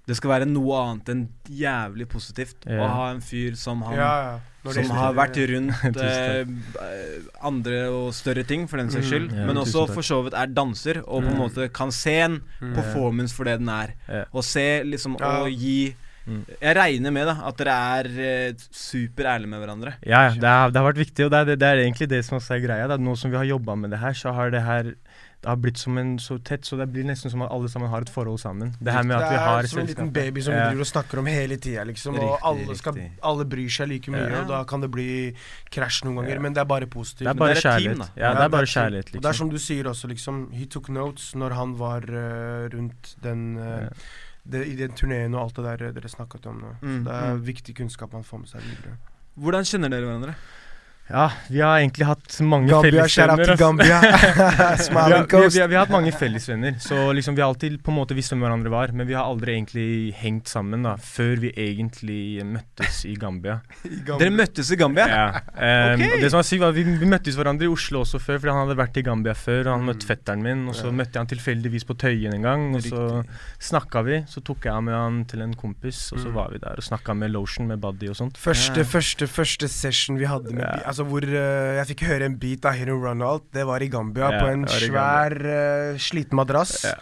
[0.09, 4.13] det skal være noe annet enn jævlig positivt å ha en fyr som han Ja,
[4.27, 4.39] ja.
[4.73, 6.45] Som har vært rundt eh,
[7.47, 9.09] andre og større ting, for den saks Mm.
[9.11, 9.31] skyld.
[9.37, 11.39] Ja, men også for så vidt er danser, og på en Mm.
[11.39, 12.73] måte kan se en Mm.
[12.75, 13.93] performance for det den er.
[14.09, 14.25] Ja.
[14.33, 15.41] Og se liksom Ja.
[15.43, 15.95] og gi
[16.29, 16.43] Mm.
[16.61, 19.95] Jeg regner med da at dere er eh, superærlige med hverandre.
[20.05, 22.09] Ja, ja, det har, det har vært viktig, og det er, det, det er egentlig
[22.11, 22.87] det som også er greia.
[22.91, 22.99] Da.
[23.01, 24.93] Nå som vi har jobba med det her, så har det her
[25.39, 27.87] Det har blitt som en så tett, så det blir nesten som at alle sammen
[27.87, 28.73] har et forhold sammen.
[28.83, 30.65] Det her med at vi har Det er som en liten baby som vi Ja.
[30.67, 32.19] driver og snakker om hele tida, liksom.
[32.19, 34.41] og alle, skal, alle bryr seg like mye, Ja.
[34.41, 35.33] og da kan det bli
[35.71, 36.39] krasj noen ganger, Ja.
[36.43, 37.23] men det er bare positivt.
[37.23, 37.97] Det er bare det er kjærlighet.
[38.03, 38.09] team.
[38.17, 39.17] Ja, det er bare kjærlighet, liksom.
[39.17, 39.47] Og det er liksom.
[39.47, 43.87] som du sier også, liksom He took notes når han var uh, rundt den eh,
[44.51, 46.73] det, i den turneen og alt det der dere snakket om nå.
[46.81, 47.45] Mm, Så det er mm.
[47.51, 48.97] viktig kunnskap man får med seg videre.
[49.39, 50.35] Hvordan kjenner dere hverandre?
[51.09, 53.55] Ja, vi har egentlig hatt mange Gambia, fellesvenner.
[53.57, 53.99] Gambia.
[54.77, 55.55] vi, Smiling har, vi, Coast.
[55.55, 58.13] vi, har, vi har hatt mange fellesvenner, så liksom vi har alltid på en måte
[58.17, 58.91] visst hvem hverandre var.
[58.93, 63.55] Men vi har aldri egentlig hengt sammen da, før vi egentlig møttes i Gambia.
[64.19, 65.07] Dere møttes i Gambia?
[65.09, 65.25] Ja.
[65.57, 66.13] Um, Ok.
[66.13, 68.53] og det som var sykt var vi, vi møttes hverandre i Oslo også før, fordi
[68.53, 69.63] han hadde vært i Gambia før.
[69.65, 70.93] Og han møtte fetteren min, og så Ja.
[71.01, 72.67] møtte jeg han tilfeldigvis på Tøyen en gang.
[72.77, 73.23] Og så
[73.59, 74.21] snakka vi.
[74.29, 76.33] Så tok jeg med han til en kompis, og så Mm.
[76.37, 78.37] var vi der og snakka med Lotion, med Buddy og sånt.
[78.37, 78.83] Første, Ja.
[78.93, 80.71] første, første session vi hadde med Ja.
[80.77, 83.87] beat, Altså hvor uh, jeg fikk høre en beat av og alt, det var i
[83.87, 84.33] Gambia.
[84.33, 86.73] Ja, på en svær, uh, sliten madrass.
[86.83, 86.97] Ja.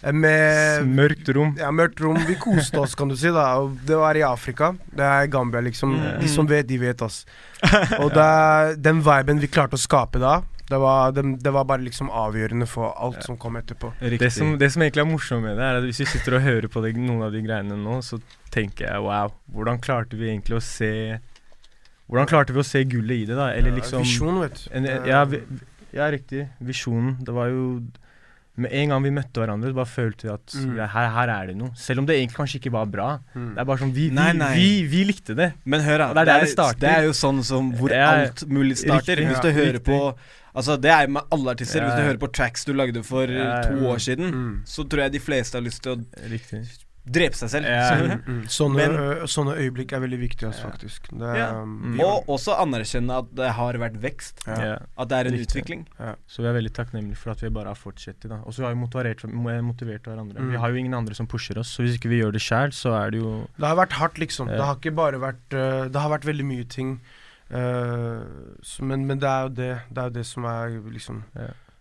[0.00, 1.52] Eh, Med Mørkt rom.
[1.60, 2.16] ja, mørkt rom.
[2.24, 3.28] Vi koste oss, kan du si.
[3.28, 4.72] da Og Det var i Afrika.
[4.88, 5.92] Det er Gambia, liksom.
[5.92, 6.20] Mm.
[6.22, 7.26] De som vet, de vet, ass.
[8.00, 10.38] Og det er den viben vi klarte å skape da,
[10.70, 13.92] det var, det, det var bare liksom avgjørende for alt som kom etterpå.
[14.00, 16.46] Det som, det som egentlig er morsomt med det, er at hvis vi sitter og
[16.48, 18.16] hører på det, noen av de greiene nå, så
[18.54, 21.20] tenker jeg wow, hvordan klarte vi egentlig å se
[22.10, 23.48] Hvordan klarte vi å se gullet i det, da?
[23.56, 24.70] Eller liksom Visjon, vet du.
[24.76, 25.40] en, ja, vi,
[25.94, 26.48] ja, riktig.
[26.60, 27.16] Visjonen.
[27.24, 27.82] Det var jo
[28.56, 30.76] Med en gang vi møtte hverandre, bare følte vi at Mm.
[30.76, 31.72] ja, her, her er det noe.
[31.74, 33.18] Selv om det egentlig kanskje ikke var bra.
[33.34, 33.48] Mm.
[33.56, 34.54] Det er bare sånn Vi, vi, Nei, nei.
[34.54, 35.48] vi, vi likte det.
[35.64, 36.06] Men hør, da.
[36.14, 39.16] Det er det er, det er jo sånn som hvor Ja, alt mulig starter.
[39.18, 39.84] riktig, Hvis ja, du hører riktig.
[39.90, 40.14] på
[40.54, 41.80] Altså Det er med alle artister.
[41.82, 43.62] Ja, Hvis du hører på tracks du lagde for Ja, ja.
[43.66, 44.62] to år siden, Mm.
[44.64, 46.62] så tror jeg de fleste har lyst til å Riktig.
[47.04, 47.66] Drepe seg selv.
[47.68, 47.90] Ja.
[48.00, 48.42] Mm, mm.
[48.58, 51.10] Sånne, Men- sånne øyeblikk er veldig viktige, ass, faktisk.
[51.12, 51.48] Det er, Ja.
[51.62, 52.00] um, Mm.
[52.00, 54.40] Og også anerkjenne at det har vært vekst.
[54.46, 54.78] Ja.
[54.96, 55.46] At det er en Riktig.
[55.64, 55.86] utvikling.
[56.26, 58.24] Så vi er veldig takknemlige for at vi bare har fortsatt.
[58.46, 60.38] Og så har vi motivert, motivert hverandre.
[60.40, 60.50] Mm.
[60.50, 62.72] Vi har jo ingen andre som pusher oss, så hvis ikke vi gjør det sjæl,
[62.72, 64.48] så er det jo Det har vært hardt, liksom.
[64.48, 65.48] Det har ikke bare vært
[65.92, 67.00] Det har vært veldig mye ting.
[68.80, 71.22] men, men det er jo det Det er jo det som er liksom.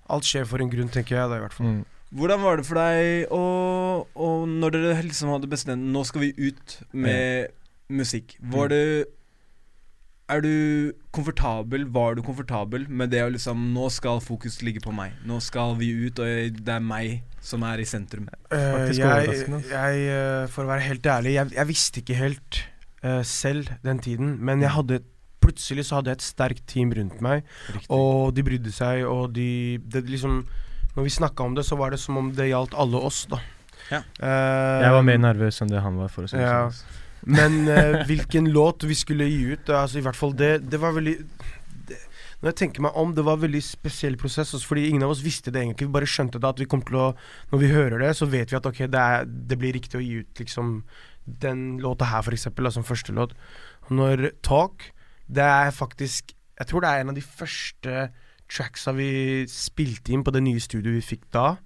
[0.09, 1.86] Alt skjer for en grunn, tenker jeg da, i hvert fall.
[2.13, 2.19] Mm.
[2.19, 3.41] Hvordan var det for deg å,
[4.13, 7.52] og Når dere liksom hadde bestemt Nå skal vi ut med
[7.89, 8.38] musikk.
[8.39, 8.73] Var Mm.
[8.73, 9.06] du
[10.30, 14.93] Er du komfortabel Var du komfortabel med det å liksom Nå skal fokus ligge på
[14.95, 15.12] meg.
[15.26, 16.26] Nå skal vi ut, og
[16.63, 18.30] det er meg som er i sentrum.
[18.54, 19.28] Uh, jeg,
[19.67, 22.60] jeg, eh, for å være helt ærlig, jeg, jeg visste ikke helt
[23.04, 25.02] uh, selv den tiden, men jeg hadde
[25.43, 27.43] plutselig så hadde jeg et sterkt team rundt meg,
[27.91, 30.45] og de brydde seg, og de det liksom
[30.95, 33.39] Når vi snakka om det, så var det som om det gjaldt alle oss, da.
[33.91, 34.01] Ja.
[34.21, 36.69] Uh, Jeg var mer nervøs enn det han var, for å si det Ja.
[36.71, 36.99] sånn.
[37.25, 40.91] Men uh, hvilken låt vi skulle gi ut, altså i hvert fall det, det var
[40.97, 41.15] veldig
[41.88, 41.99] det,
[42.41, 45.13] Når jeg tenker meg om, det var en veldig spesiell prosess, altså, fordi ingen av
[45.15, 45.88] oss visste det egentlig.
[45.88, 47.08] Vi bare skjønte det at vi kom til å
[47.53, 50.03] Når vi hører det, så vet vi at ok, det, er, det blir riktig å
[50.03, 50.84] gi ut liksom
[51.23, 53.32] den låta her, for eksempel, da, som første låt.
[53.88, 54.89] Når Talk,
[55.32, 58.10] det er faktisk Jeg tror det er en av de første
[58.51, 61.58] tracksa vi spilte inn på det nye studioet vi fikk da,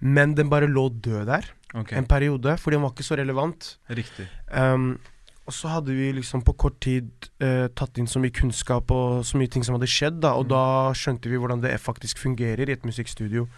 [0.00, 1.96] men den bare lå død der okay.
[1.98, 3.76] en periode, fordi den var ikke så relevant.
[3.88, 4.26] Riktig.
[4.52, 4.98] Um,
[5.46, 7.08] og så hadde vi liksom på kort tid
[7.42, 10.44] uh, tatt inn så mye kunnskap og så mye ting som hadde skjedd, da, og
[10.46, 10.50] Mm.
[10.52, 13.48] da skjønte vi hvordan det faktisk fungerer i et musikkstudio.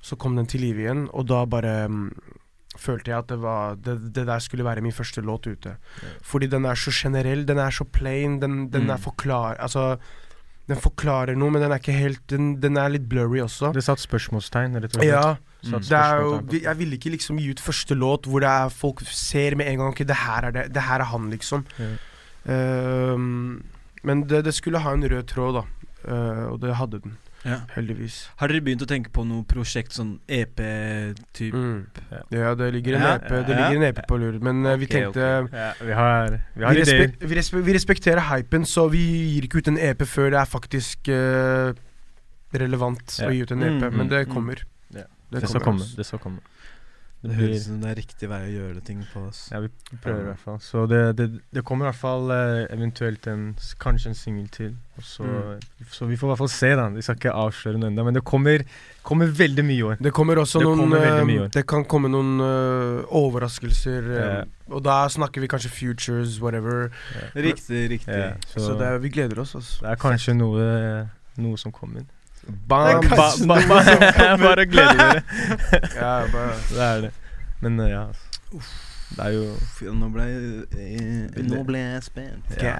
[0.00, 2.12] Så kom den til live igjen, og da bare um,
[2.78, 5.76] følte jeg at det var det, det der skulle være min første låt ute.
[6.22, 8.90] Fordi den er så generell, den er så plain, den, den Mm.
[8.90, 9.56] er forklar...
[9.58, 9.98] Altså,
[10.68, 13.70] den forklarer noe, men den er ikke helt Den, den er litt blurry også.
[13.72, 15.08] Det satt spørsmålstegn, rett og slett.
[15.12, 15.80] Ja, Mm.
[15.82, 19.66] jo, jeg ville ikke liksom gi ut første låt hvor det er folk ser med
[19.66, 21.64] en gang Ok, det her er det, det her er han, liksom.
[21.82, 21.88] Ja.
[22.54, 23.62] Ehm,
[24.06, 25.64] men det, det skulle ha en rød tråd, da.
[26.08, 27.60] Uh, og det hadde den, Ja.
[27.76, 28.16] heldigvis.
[28.40, 31.54] Har dere begynt å tenke på noe prosjekt, sånn EP-type?
[31.54, 31.84] Mm.
[32.10, 32.22] Ja.
[32.34, 34.88] Ja, det ligger en Ja, EP Det ligger en EP på lur, men okay, vi
[34.90, 37.04] tenkte Ja, vi har, vi har vi, ideer.
[37.04, 40.40] respek vi, respe vi respekterer hypen, så vi gir ikke ut en EP før det
[40.42, 41.70] er faktisk uh,
[42.58, 43.28] relevant Ja.
[43.28, 43.78] å gi ut en EP.
[43.78, 44.34] Mm, men mm, det mm.
[44.34, 44.64] kommer.
[44.94, 45.06] Ja.
[45.30, 45.86] Det, Det skal komme.
[45.96, 46.42] Det skal komme.
[47.18, 49.20] Det Det høres ut som det er riktig vei å gjøre ting på.
[49.26, 49.68] oss ja, vi
[50.04, 50.58] prøver i hvert fall.
[50.62, 54.76] Så det, det, det kommer i hvert fall eh, eventuelt en, kanskje en singel til.
[54.98, 55.58] Og så, Mm.
[55.90, 56.84] så vi får i hvert fall se, da.
[56.94, 58.04] Vi skal ikke avsløre noe ennå.
[58.06, 58.62] Men det kommer,
[59.02, 59.96] kommer veldig mye i år.
[60.02, 61.48] Det kommer også Det noen kommer eh.
[61.58, 64.08] Det kan komme noen uh, overraskelser.
[64.14, 64.44] Yeah.
[64.70, 66.92] Og da snakker vi kanskje futures, whatever.
[67.34, 68.14] Riktig, riktig.
[68.14, 69.82] Yeah, Så, så det er, vi gleder oss, altså.
[69.82, 72.06] det er kanskje noe, noe som kommer.
[72.68, 73.00] Bam!
[73.02, 75.22] Det er Ba, ba, ba, bare gleder dere.
[76.02, 77.10] ja, bare, Det er det.
[77.60, 78.76] Men eh, ja, altså.
[79.16, 82.52] det er jo Fy, Nå ble jeg Nå ble jeg spent.
[82.62, 82.76] Ja.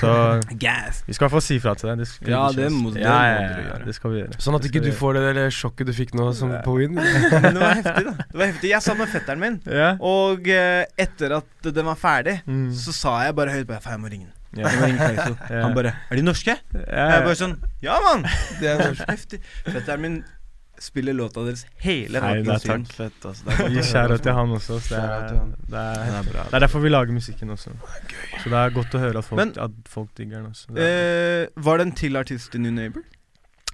[0.00, 0.10] Så
[0.64, 1.02] Gas!
[1.06, 2.02] vi skal i hvert fall si fra til deg.
[2.02, 3.78] Det skal Ja, det må- det ja, ja, ja, ja.
[3.86, 4.38] Det skal vi gjøre.
[4.42, 6.60] Sånn at ikke du får det der sjokket du fikk nå som Ja.
[6.66, 6.98] på Win.
[6.98, 8.16] Det var heftig, da.
[8.20, 8.72] Det var heftig.
[8.74, 9.60] Jeg sa med fetteren min.
[9.66, 9.94] Ja.
[10.00, 12.68] og eh, etter at den var ferdig, Mm.
[12.74, 14.34] så sa jeg bare høyt på jeg må ringe den.
[14.58, 15.62] Ja.
[15.62, 16.54] Han bare Er de norske?
[16.72, 18.24] Ja, Jeg bare sånn Ja, mann!
[18.60, 19.40] Det er er heftig.
[19.66, 20.18] Fetteren min
[20.80, 22.84] spiller låta deres hele Nei, det er takk.
[22.94, 23.44] Fett, altså.
[23.48, 24.22] Det er Gi skjæra altså.
[24.22, 24.76] til han også.
[24.86, 27.72] Det er, det, er, Det er det er derfor vi lager musikken også.
[28.38, 30.70] Så det er godt å høre at folk, Men- at folk digger den også.
[30.78, 33.02] Eh, var det en til artist i New Neighbor?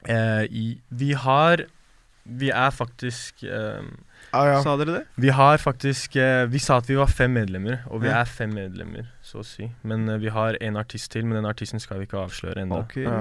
[0.09, 1.67] Eh, i, vi har
[2.25, 3.85] Vi er faktisk eh,
[4.35, 4.61] Ah, ja.
[4.65, 5.03] Sa dere det?
[5.23, 8.21] Vi har faktisk eh, Vi sa at vi var fem medlemmer, og vi Ja.
[8.23, 9.69] er fem medlemmer, så å si.
[9.85, 12.83] Men eh, vi har en artist til, men den artisten skal vi ikke avsløre ennå.
[12.99, 13.19] Ja.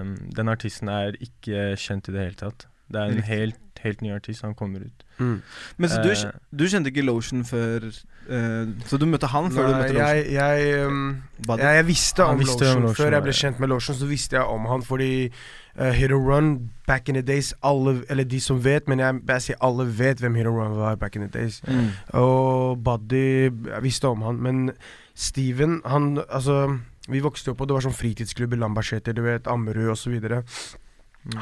[0.00, 2.66] Um, den artisten er ikke kjent i det hele tatt.
[2.92, 4.42] Det er en helt, helt ny artist.
[4.42, 5.04] Han kommer ut.
[5.18, 5.42] Mm.
[5.76, 9.68] Men så du, uh, du kjente ikke Lotion før uh, Så du møtte han før
[9.68, 10.08] du møtte Lotion?
[10.08, 13.60] jeg, jeg, um, jeg, jeg visste om visste Lotion, om Lotion, Før jeg ble kjent
[13.62, 17.22] med Lotion, så visste jeg om han fordi uh, Hit or Run back in the
[17.22, 20.58] days Alle, eller de som vet, men jeg, jeg sier alle vet hvem Hit or
[20.58, 21.62] Run var back in the days.
[21.68, 21.92] Mm.
[22.18, 24.70] Og Buddy Jeg visste om han, men
[25.14, 29.48] Steven, han Altså vi vokste opp, og det var sånn fritidsklubb i Lambertseter, du vet,
[29.50, 30.14] Ammerud osv.
[30.24, 30.44] Mm.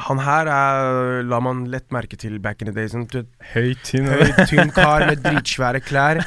[0.06, 2.92] Han her er, la man lett merke til back in the days.
[2.94, 6.20] En du Høy, tynn Høy, tynn kar med dritsvære klær.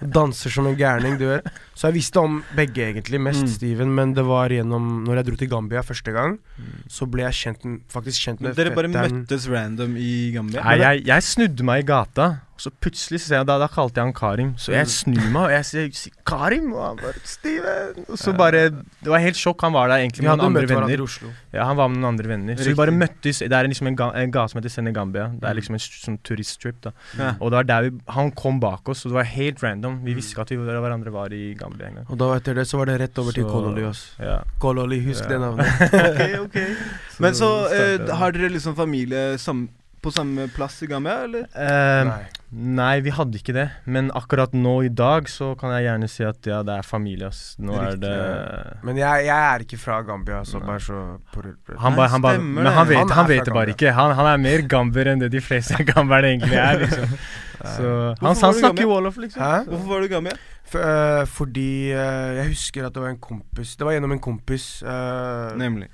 [0.00, 1.48] Danser som en gærning, du vet.
[1.74, 3.18] Så jeg visste om begge, egentlig.
[3.20, 3.48] Mest Mm.
[3.56, 6.84] Steven, men det var gjennom Når jeg dro til Gambia første gang, Mm.
[6.92, 9.22] så ble jeg kjent, faktisk kjent Men med dere bare fetteren.
[9.24, 10.62] møttes random i Gambia?
[10.62, 12.26] Nei, jeg, jeg snudde meg i gata,
[12.60, 14.50] så plutselig ser jeg Da, da kalte jeg han Karim.
[14.60, 14.92] Så jeg Mm.
[14.92, 19.18] snur meg, og jeg sier 'Karim!' Og han bare 'Steven!' Og så bare Det var
[19.18, 19.60] helt sjokk.
[19.62, 21.32] Han var der egentlig med noen andre venner.
[21.52, 22.54] Ja, han var med noen andre venner.
[22.56, 23.38] Så vi bare møttes.
[23.40, 25.28] Det er liksom en, ga, en gate som heter Senegambia.
[25.40, 25.56] Det er Mm.
[25.56, 26.80] liksom en sånn turiststrip.
[26.82, 27.34] da Ja.
[27.40, 30.04] Og det var der vi Han kom bak oss, og det var helt random.
[30.04, 32.06] Vi visste ikke at vi hverandre var i Gambia engang.
[32.10, 33.84] Og da etter det så var det rett over til Kololi.
[33.88, 34.10] ass.
[34.20, 34.42] Ja.
[34.60, 35.28] Kololi, husk Ja.
[35.28, 35.66] det navnet.
[36.40, 36.76] ok, ok
[37.20, 39.68] Men så uh, har dere liksom familie sam
[40.02, 41.40] på samme plass i Gambia, eller?
[41.54, 42.24] Eh, Nei.
[42.50, 43.66] Nei, vi hadde ikke det.
[43.86, 47.28] Men akkurat nå i dag så kan jeg gjerne si at ja, det er familie,
[47.30, 47.54] ass.
[47.62, 50.66] Nå er Riktig, det Men jeg, jeg er ikke fra Gambia, så Nei.
[50.66, 50.98] bare så
[51.30, 53.74] på- Han ba, han ba, stemmer men han vet, Han han er vet det bare
[53.76, 53.92] ikke.
[53.94, 56.82] Han, han er mer gamber enn det de fleste gamberne egentlig er.
[56.82, 57.14] liksom
[57.60, 59.42] Så Han, han snakker jo Wolof, liksom.
[59.42, 59.64] Hæ?
[59.68, 60.32] Hvorfor var du i Gambia?
[60.70, 64.22] For, uh, fordi uh, jeg husker at det var en kompis Det var gjennom en
[64.22, 64.82] kompis.
[64.82, 65.90] Uh, Nemlig.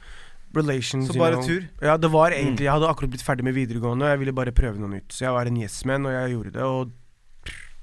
[0.57, 1.47] Relations, Så you bare know.
[1.47, 1.67] tur?
[1.83, 2.37] Ja, det var Mm.
[2.41, 5.09] egentlig Jeg hadde akkurat blitt ferdig med videregående, og jeg ville bare prøve noe nytt.
[5.13, 6.93] Så jeg var en yes man, og jeg gjorde det, og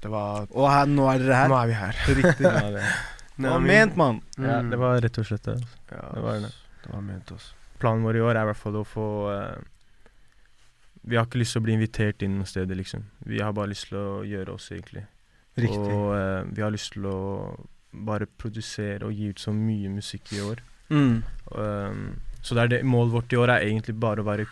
[0.02, 1.48] det var Og her, nå er dere her?
[1.48, 1.92] Nå er vi her.
[2.20, 2.44] Riktig.
[2.44, 2.70] Ja,
[3.38, 4.20] det, var ment, mann.
[4.38, 4.70] ja, Mm.
[4.70, 5.58] det var rett og slett det.
[5.90, 6.52] ja, det var det.
[6.84, 7.52] Det var ment, også.
[7.80, 9.56] Planen vår i år er i hvert fall å få uh,
[11.06, 13.02] Vi har ikke lyst til å bli invitert inn noe sted, liksom.
[13.26, 15.02] Vi har bare lyst til å gjøre oss, egentlig.
[15.58, 15.92] Riktig.
[15.92, 17.16] Og uh, vi har lyst til å
[17.92, 20.62] bare produsere og gi ut så mye musikk i år.
[20.90, 21.22] Mm.
[21.54, 24.44] Um, så det er det, målet vårt i år er egentlig bare å være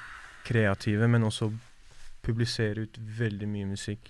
[0.46, 1.50] kreative, men også
[2.24, 4.08] publisere ut veldig mye musikk.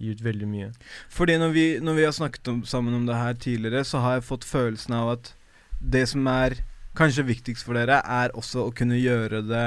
[0.00, 0.70] Gi ut veldig mye.
[1.12, 4.16] Fordi når vi, når vi har snakket om, sammen om det her tidligere, så har
[4.16, 5.32] jeg fått følelsen av at
[5.80, 6.56] det som er
[6.96, 9.66] kanskje viktigst for dere, er også å kunne gjøre det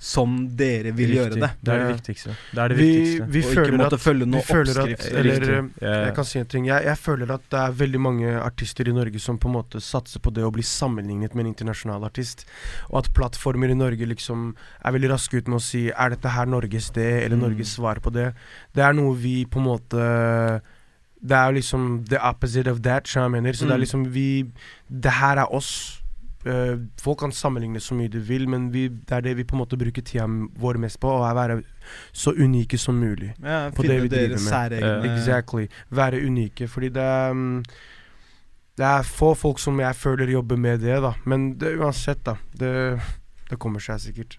[0.00, 1.48] som dere vil gjøre det.
[1.60, 2.34] Det er det viktigste.
[2.54, 3.26] Det er det Vi, viktigste.
[3.34, 4.78] vi og ikke føler måtte at følge noen oppskrift.
[4.78, 5.82] at, eller, Riktig.
[5.82, 6.66] Jeg kan si en ting.
[6.70, 9.80] Jeg, jeg føler at det er veldig mange artister i Norge som på en måte
[9.82, 12.46] satser på det å bli sammenlignet med en internasjonal artist.
[12.92, 16.28] Og at plattformer i Norge liksom er veldig raske ut med å si Er dette
[16.30, 17.42] her Norges det, eller Mm.
[17.50, 18.34] Norges svar på det?
[18.74, 20.62] Det er noe vi på en måte
[21.20, 23.52] Det er jo liksom the opposite of that, som jeg mener.
[23.52, 23.80] Så det er Mm.
[23.82, 24.46] liksom vi
[24.88, 25.97] Det her er oss.
[26.48, 29.56] Eh, folk kan sammenligne så mye de vil, men vi, det er det vi på
[29.56, 30.24] en måte bruker tida
[30.60, 31.58] vår mest på, å være
[32.12, 33.34] så unike som mulig.
[33.42, 34.46] Ja, på det vi driver med.
[34.46, 35.68] særegne Exactly.
[35.90, 36.68] Være unike.
[36.68, 37.62] Fordi det er um,
[38.78, 41.12] Det er få folk som jeg føler jobber med det, da.
[41.26, 42.36] Men det, uansett, da.
[42.54, 42.72] Det,
[43.50, 44.38] det kommer seg sikkert.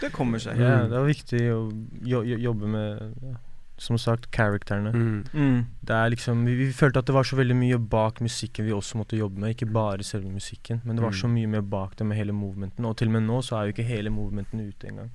[0.00, 0.60] Det kommer seg.
[0.60, 1.60] Ja, det er viktig å
[2.06, 3.34] jo, jo, jobbe med, ja,
[3.80, 4.90] som sagt, karakterene.
[5.32, 5.60] Mm.
[5.88, 8.74] Det er liksom, vi, vi følte at det var så veldig mye bak musikken vi
[8.76, 9.54] også måtte jobbe med.
[9.56, 11.20] Ikke bare selve musikken, men det var Mm.
[11.22, 12.84] så mye mer bak det med hele movementen.
[12.84, 15.08] Og til og med nå så er jo ikke hele movementen ute engang.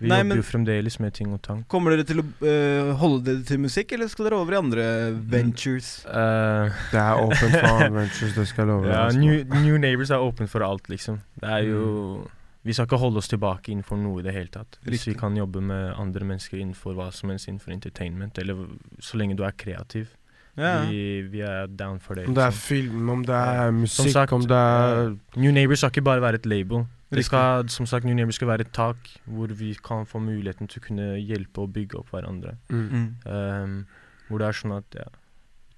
[0.00, 1.62] Vi Nei, jobber men- jo fremdeles med ting og tang.
[1.68, 4.84] Kommer dere til å øh, holde dere til musikk, eller skal dere over i andre
[5.30, 6.04] ventures?
[6.06, 8.88] Uh, Det er åpent for ventures, det skal jeg love.
[8.90, 9.20] ja, altså.
[9.20, 11.20] New, New Neighbors er åpent for alt, liksom.
[11.40, 11.84] Det er jo
[12.18, 12.26] Mm.
[12.66, 14.80] Vi skal ikke holde oss tilbake innenfor noe i det hele tatt.
[14.82, 15.14] Hvis Riktig.
[15.14, 18.66] vi kan jobbe med andre mennesker innenfor hva som helst innenfor entertainment, eller
[19.00, 20.10] så lenge du er kreativ.
[20.58, 20.80] Ja.
[20.88, 22.26] Vi, vi er down for det.
[22.26, 22.66] Om det er liksom.
[22.66, 26.42] film, om det er musikk, sagt, om det er New Neighbors skal ikke bare være
[26.42, 26.88] et label.
[27.14, 30.68] Det skal, som sagt, New Neighbors skal være et tak hvor vi kan få muligheten
[30.68, 32.58] til å kunne hjelpe og bygge opp hverandre.
[32.68, 33.08] mm.
[33.24, 33.80] Um,
[34.28, 35.06] hvor det er sånn at ja,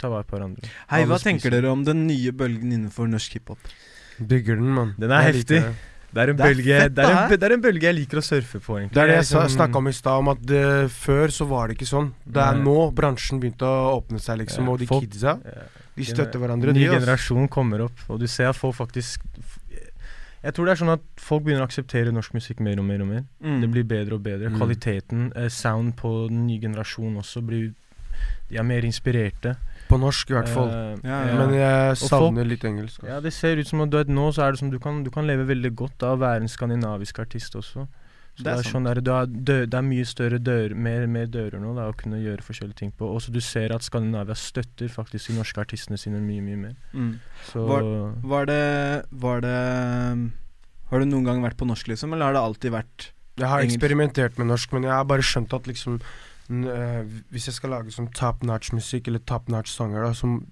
[0.01, 0.67] ta vare på hverandre.
[0.91, 3.71] Hei, Alle hva tenker dere om den nye bølgen innenfor norsk hiphop?
[4.19, 4.95] Bygger den, mann.
[4.99, 5.87] Den er Jeg liker heftig.
[6.13, 6.21] Det.
[6.23, 8.19] Er en, Det er bølge, fett, det er en, det er en bølge jeg liker
[8.19, 8.95] å surfe på, egentlig.
[8.95, 11.69] Det er det jeg sånn- snakka om i stad, om at det, før så var
[11.69, 12.13] det ikke sånn.
[12.27, 12.65] Det er Nei.
[12.65, 14.65] nå bransjen begynte å åpne seg, liksom.
[14.65, 15.63] Ja, og de folk- kidsa, Ja.
[15.97, 16.73] de støtter hverandre.
[16.75, 19.21] Ny generasjon kommer opp, og du ser at folk faktisk
[20.43, 23.03] Jeg tror det er sånn at folk begynner å akseptere norsk musikk mer og mer
[23.03, 23.25] og mer.
[23.45, 23.61] Mm.
[23.61, 24.49] Det blir bedre og bedre.
[24.49, 24.57] Mm.
[24.57, 27.75] Kvaliteten, eh, sound på den nye generasjonen også blir
[28.49, 29.57] De er mer inspirerte.
[29.91, 30.69] På norsk, i hvert fall.
[30.71, 31.37] Uh, Ja, ja.
[31.41, 33.03] Men jeg folk- savner litt engelsk.
[33.07, 35.03] Ja, det ser ut som at du vet, nå så er det som du kan,
[35.05, 37.89] du kan leve veldig godt av å være en skandinavisk artist også.
[38.39, 40.73] Så Det det er er, sånn der, du har dø, det er mye større dører,
[40.79, 43.05] mer, mer dører nå da, å kunne gjøre forskjellige ting på.
[43.11, 46.77] Også du ser at Skandinavia støtter faktisk de norske artistene sine mye, mye mer.
[46.95, 47.19] Mm.
[47.51, 50.31] Så Var det Var det
[50.91, 53.61] Har du noen gang vært på norsk, liksom, eller har det alltid vært Jeg har
[53.63, 53.77] Engelsk.
[53.79, 56.01] eksperimentert med norsk, men jeg har bare skjønt at liksom
[56.51, 60.47] Hvis jeg skal lage sånn top notch musikk, eller top notch sanger, da, som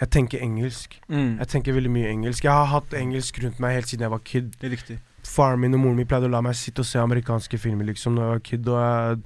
[0.00, 1.00] Jeg tenker engelsk.
[1.08, 1.38] mm.
[1.38, 2.44] Jeg tenker veldig mye engelsk.
[2.44, 4.54] Jeg har hatt engelsk rundt meg helt siden jeg var kid.
[4.60, 4.98] Det er riktig.
[5.24, 8.14] Faren min og moren min pleide å la meg sitte og se amerikanske filmer liksom
[8.14, 8.68] Når jeg var kid.
[8.68, 9.22] Og jeg,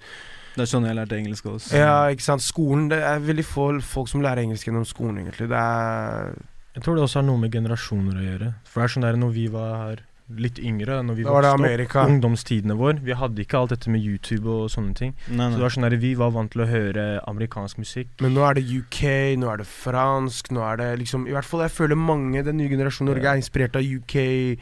[0.54, 1.72] Det er sånn jeg lærte engelsk også.
[1.76, 2.42] ja, ikke sant.
[2.42, 5.48] Skolen Det er veldig få folk som lærer engelsk gjennom skolen, egentlig.
[5.48, 6.32] Det er
[6.74, 8.48] jeg tror det også har noe med generasjoner å gjøre.
[8.64, 9.98] For det er sånn der når vi var
[10.36, 12.02] litt yngre, når vi Da vokste opp, Amerika.
[12.06, 13.00] ungdomstidene våre.
[13.02, 15.14] vi hadde ikke alt dette med YouTube og sånne ting.
[15.30, 18.08] Nei, Så det var sånn der, Vi var vant til å høre amerikansk musikk.
[18.20, 21.44] Men nå er det UK, nå er det fransk, nå er det liksom I hvert
[21.44, 23.32] fall jeg føler mange, den nye generasjonen Norge, Ja.
[23.32, 24.58] er inspirert av UK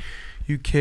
[0.49, 0.73] UK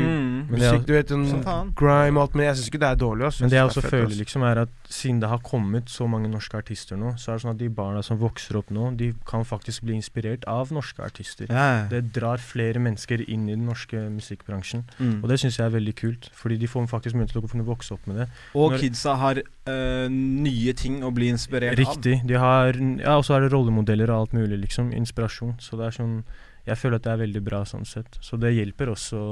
[0.00, 0.46] Mm.
[0.50, 3.24] Musikk, du vet, sånn grime og alt, men jeg syns ikke det er dårlig.
[3.28, 3.40] Også.
[3.44, 6.28] Men det jeg også er føler liksom er at siden det har kommet så mange
[6.30, 9.12] norske artister nå, så er det sånn at de barna som vokser opp nå, de
[9.28, 11.46] kan faktisk bli inspirert av norske artister.
[11.50, 11.86] Ja.
[11.90, 14.84] Det drar flere mennesker inn i den norske musikkbransjen.
[14.98, 15.22] Mm.
[15.22, 17.66] Og det syns jeg er veldig kult, fordi de får faktisk mulighet til å kunne
[17.68, 18.28] vokse opp med det.
[18.54, 21.84] Og når- kidsa har øh, nye ting å bli inspirert av.
[21.84, 22.26] Riktig.
[22.26, 24.92] De har Ja, og så er det rollemodeller og alt mulig, liksom.
[24.92, 25.54] Inspirasjon.
[25.60, 26.24] Så det er sånn
[26.66, 28.18] Jeg føler at det er veldig bra sånn sett.
[28.20, 29.22] Så det hjelper også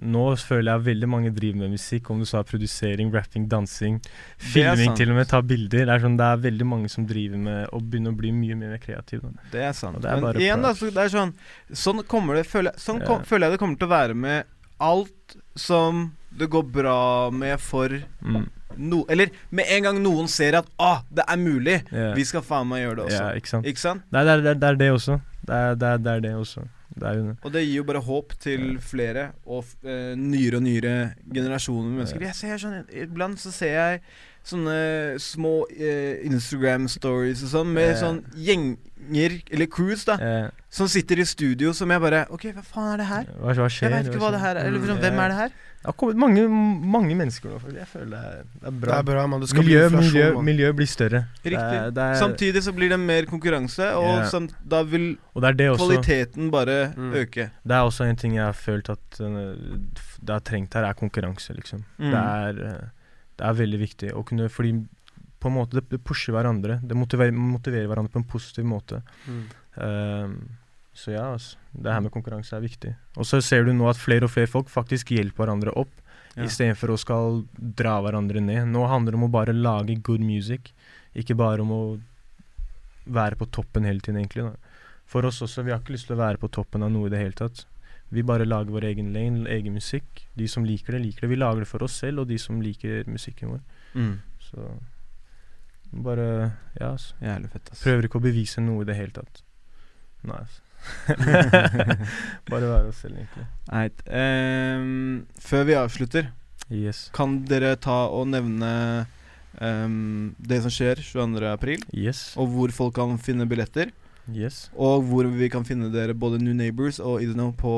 [0.00, 3.98] Nå føler jeg veldig mange driver med musikk, om du sa produsering, rapping, dansing,
[4.40, 5.82] filming til og med, ta bilder.
[5.84, 8.56] Det er sånn, det er veldig mange som driver med å begynne å bli mye
[8.56, 9.26] mer kreativ.
[9.52, 10.00] Det er sant.
[10.00, 11.34] Det er Men igjen, da, så det er sånn
[11.82, 14.44] Sånn kommer det føler, jeg- sånn kom, føler jeg det kommer til å være med
[14.80, 17.88] alt som det går bra med for
[18.24, 18.48] Mm.
[18.78, 22.14] no, Eller med en gang noen ser at ah, det er mulig, yeah.
[22.14, 23.20] vi skal faen meg gjøre det også.
[23.20, 23.66] Yeah, ikke sant.
[23.66, 24.02] Ikke sant?
[24.10, 25.20] Det er det, er, det, er det også.
[25.50, 26.62] Det er det, er, det, er det også.
[26.94, 27.30] Det er.
[27.42, 30.92] Og det gir jo bare håp til flere og eh, nyere og nyere
[31.26, 32.26] generasjoner med mennesker.
[32.28, 34.02] Jeg ser sånn Iblant så ser jeg
[34.44, 40.16] sånne små eh, Instagram-stories og sånn, med sånn gjenger, eller crews, da,
[40.70, 43.24] som sitter i studio, som jeg bare OK, hva faen er det her?
[43.40, 43.88] hva, hva skjer?
[43.88, 44.68] Jeg veit ikke hva det her er.
[44.68, 45.48] Eller Mm, sånn, hvem er det her?
[45.80, 46.42] Det har kommet mange,
[46.92, 47.58] mange mennesker nå.
[47.72, 48.98] Jeg føler det er, det er Det bra.
[48.98, 49.40] er bra, man.
[49.40, 50.44] Det skal miljø, bli miljø, man.
[50.44, 51.22] miljø blir større.
[51.42, 51.78] Det Riktig.
[51.80, 54.28] er, det er, Samtidig så blir det mer konkurranse, og yeah.
[54.28, 55.86] samt, da vil og det er det også.
[55.88, 57.12] kvaliteten bare Mm.
[57.14, 57.50] øke.
[57.64, 59.54] Det er også en ting jeg har følt at uh,
[60.20, 61.84] det har trengt her, er konkurranse, liksom.
[61.98, 62.10] Mm.
[62.10, 62.88] Det, er, uh,
[63.40, 64.74] det er veldig viktig å kunne Fordi
[65.40, 66.74] på en måte det, pusher hverandre.
[66.84, 68.98] Det motiverer, motiverer hverandre på en positiv måte.
[69.24, 69.44] Mm.
[69.80, 70.34] Um,
[70.92, 71.56] så ja, altså.
[71.72, 72.92] Det her med konkurranse er viktig.
[73.16, 75.94] Og så ser du nå at flere og flere folk faktisk hjelper hverandre opp,
[76.36, 76.44] Ja.
[76.44, 78.68] istedenfor å skal dra hverandre ned.
[78.68, 80.74] Nå handler det om å bare lage good music,
[81.16, 82.00] ikke bare om å
[83.08, 84.44] være på toppen hele tiden, egentlig.
[84.44, 84.52] Da.
[85.06, 87.10] For oss også, vi har ikke lyst til å være på toppen av noe i
[87.10, 87.64] det hele tatt.
[88.10, 90.24] Vi bare lager vår egen lane, egen musikk.
[90.36, 91.30] De som liker det, liker det.
[91.30, 93.60] Vi lager det for oss selv, og de som liker musikken vår.
[93.94, 94.16] Mm.
[94.50, 94.64] Så
[95.92, 96.26] bare
[96.80, 97.14] Ja, altså.
[97.22, 97.84] Jævlig fett, ass.
[97.84, 99.42] Prøver ikke å bevise noe i det hele tatt.
[100.26, 100.66] Nei, altså.
[102.50, 103.46] Bare være oss selv, egentlig.
[103.70, 104.02] Right.
[104.10, 106.30] Um, før vi avslutter,
[106.70, 107.08] Yes.
[107.12, 109.06] kan dere ta og nevne
[109.60, 111.46] um, det som skjer 22.
[111.50, 112.34] april, Yes.
[112.38, 113.90] og hvor folk kan finne billetter,
[114.34, 114.70] Yes.
[114.76, 117.72] og hvor vi kan finne dere, både New Neighbors og Idno, på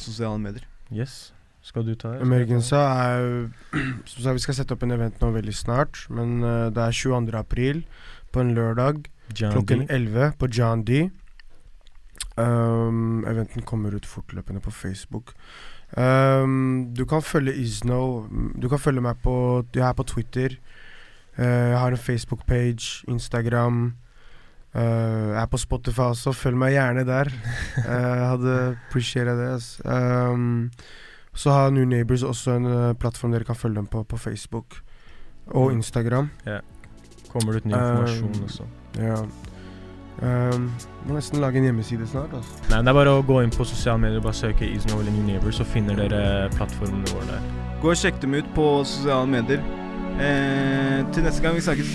[0.00, 0.64] sosiale medier.
[0.92, 1.32] Yes.
[1.68, 2.22] Skal du ta det?
[2.22, 3.48] Emergenza er
[4.08, 6.06] Som sagt, vi skal sette opp en event nå veldig snart.
[6.08, 7.34] Men uh, det er 22.
[7.36, 7.82] april,
[8.32, 9.92] på en lørdag, John klokken D.
[9.92, 11.08] 11 på John D.
[12.38, 15.34] Um, eventen kommer ut fortløpende på Facebook.
[15.96, 18.28] Um, du kan følge Isno.
[18.62, 20.56] Du kan følge meg på Jeg er på Twitter.
[21.38, 23.96] Uh, jeg har en Facebook-page, Instagram.
[24.74, 26.32] Eh, jeg er på Spotify også.
[26.36, 27.28] Følg meg gjerne der.
[27.88, 28.54] Eh, Jeg hadde
[28.88, 29.80] appreciata det.
[29.84, 30.70] Um,
[31.34, 34.80] så har New Neighbors også en eh, plattform dere kan følge dem på, på Facebook
[35.54, 36.58] og Instagram Ja
[37.32, 38.62] Kommer det ut ny informasjon Um, også?
[38.98, 39.14] Ja.
[40.52, 40.66] Um,
[41.06, 42.32] må nesten lage en hjemmeside snart.
[42.34, 42.50] Altså.
[42.72, 45.12] Nei, det er bare å gå inn på sosiale medier og bare søke Isno eller
[45.14, 47.40] New Neighbor, så finner dere plattformene våre der.
[47.84, 49.62] Gå og sjekk dem ut på sosiale medier.
[50.18, 51.88] Eh, til neste gang vi snakkes.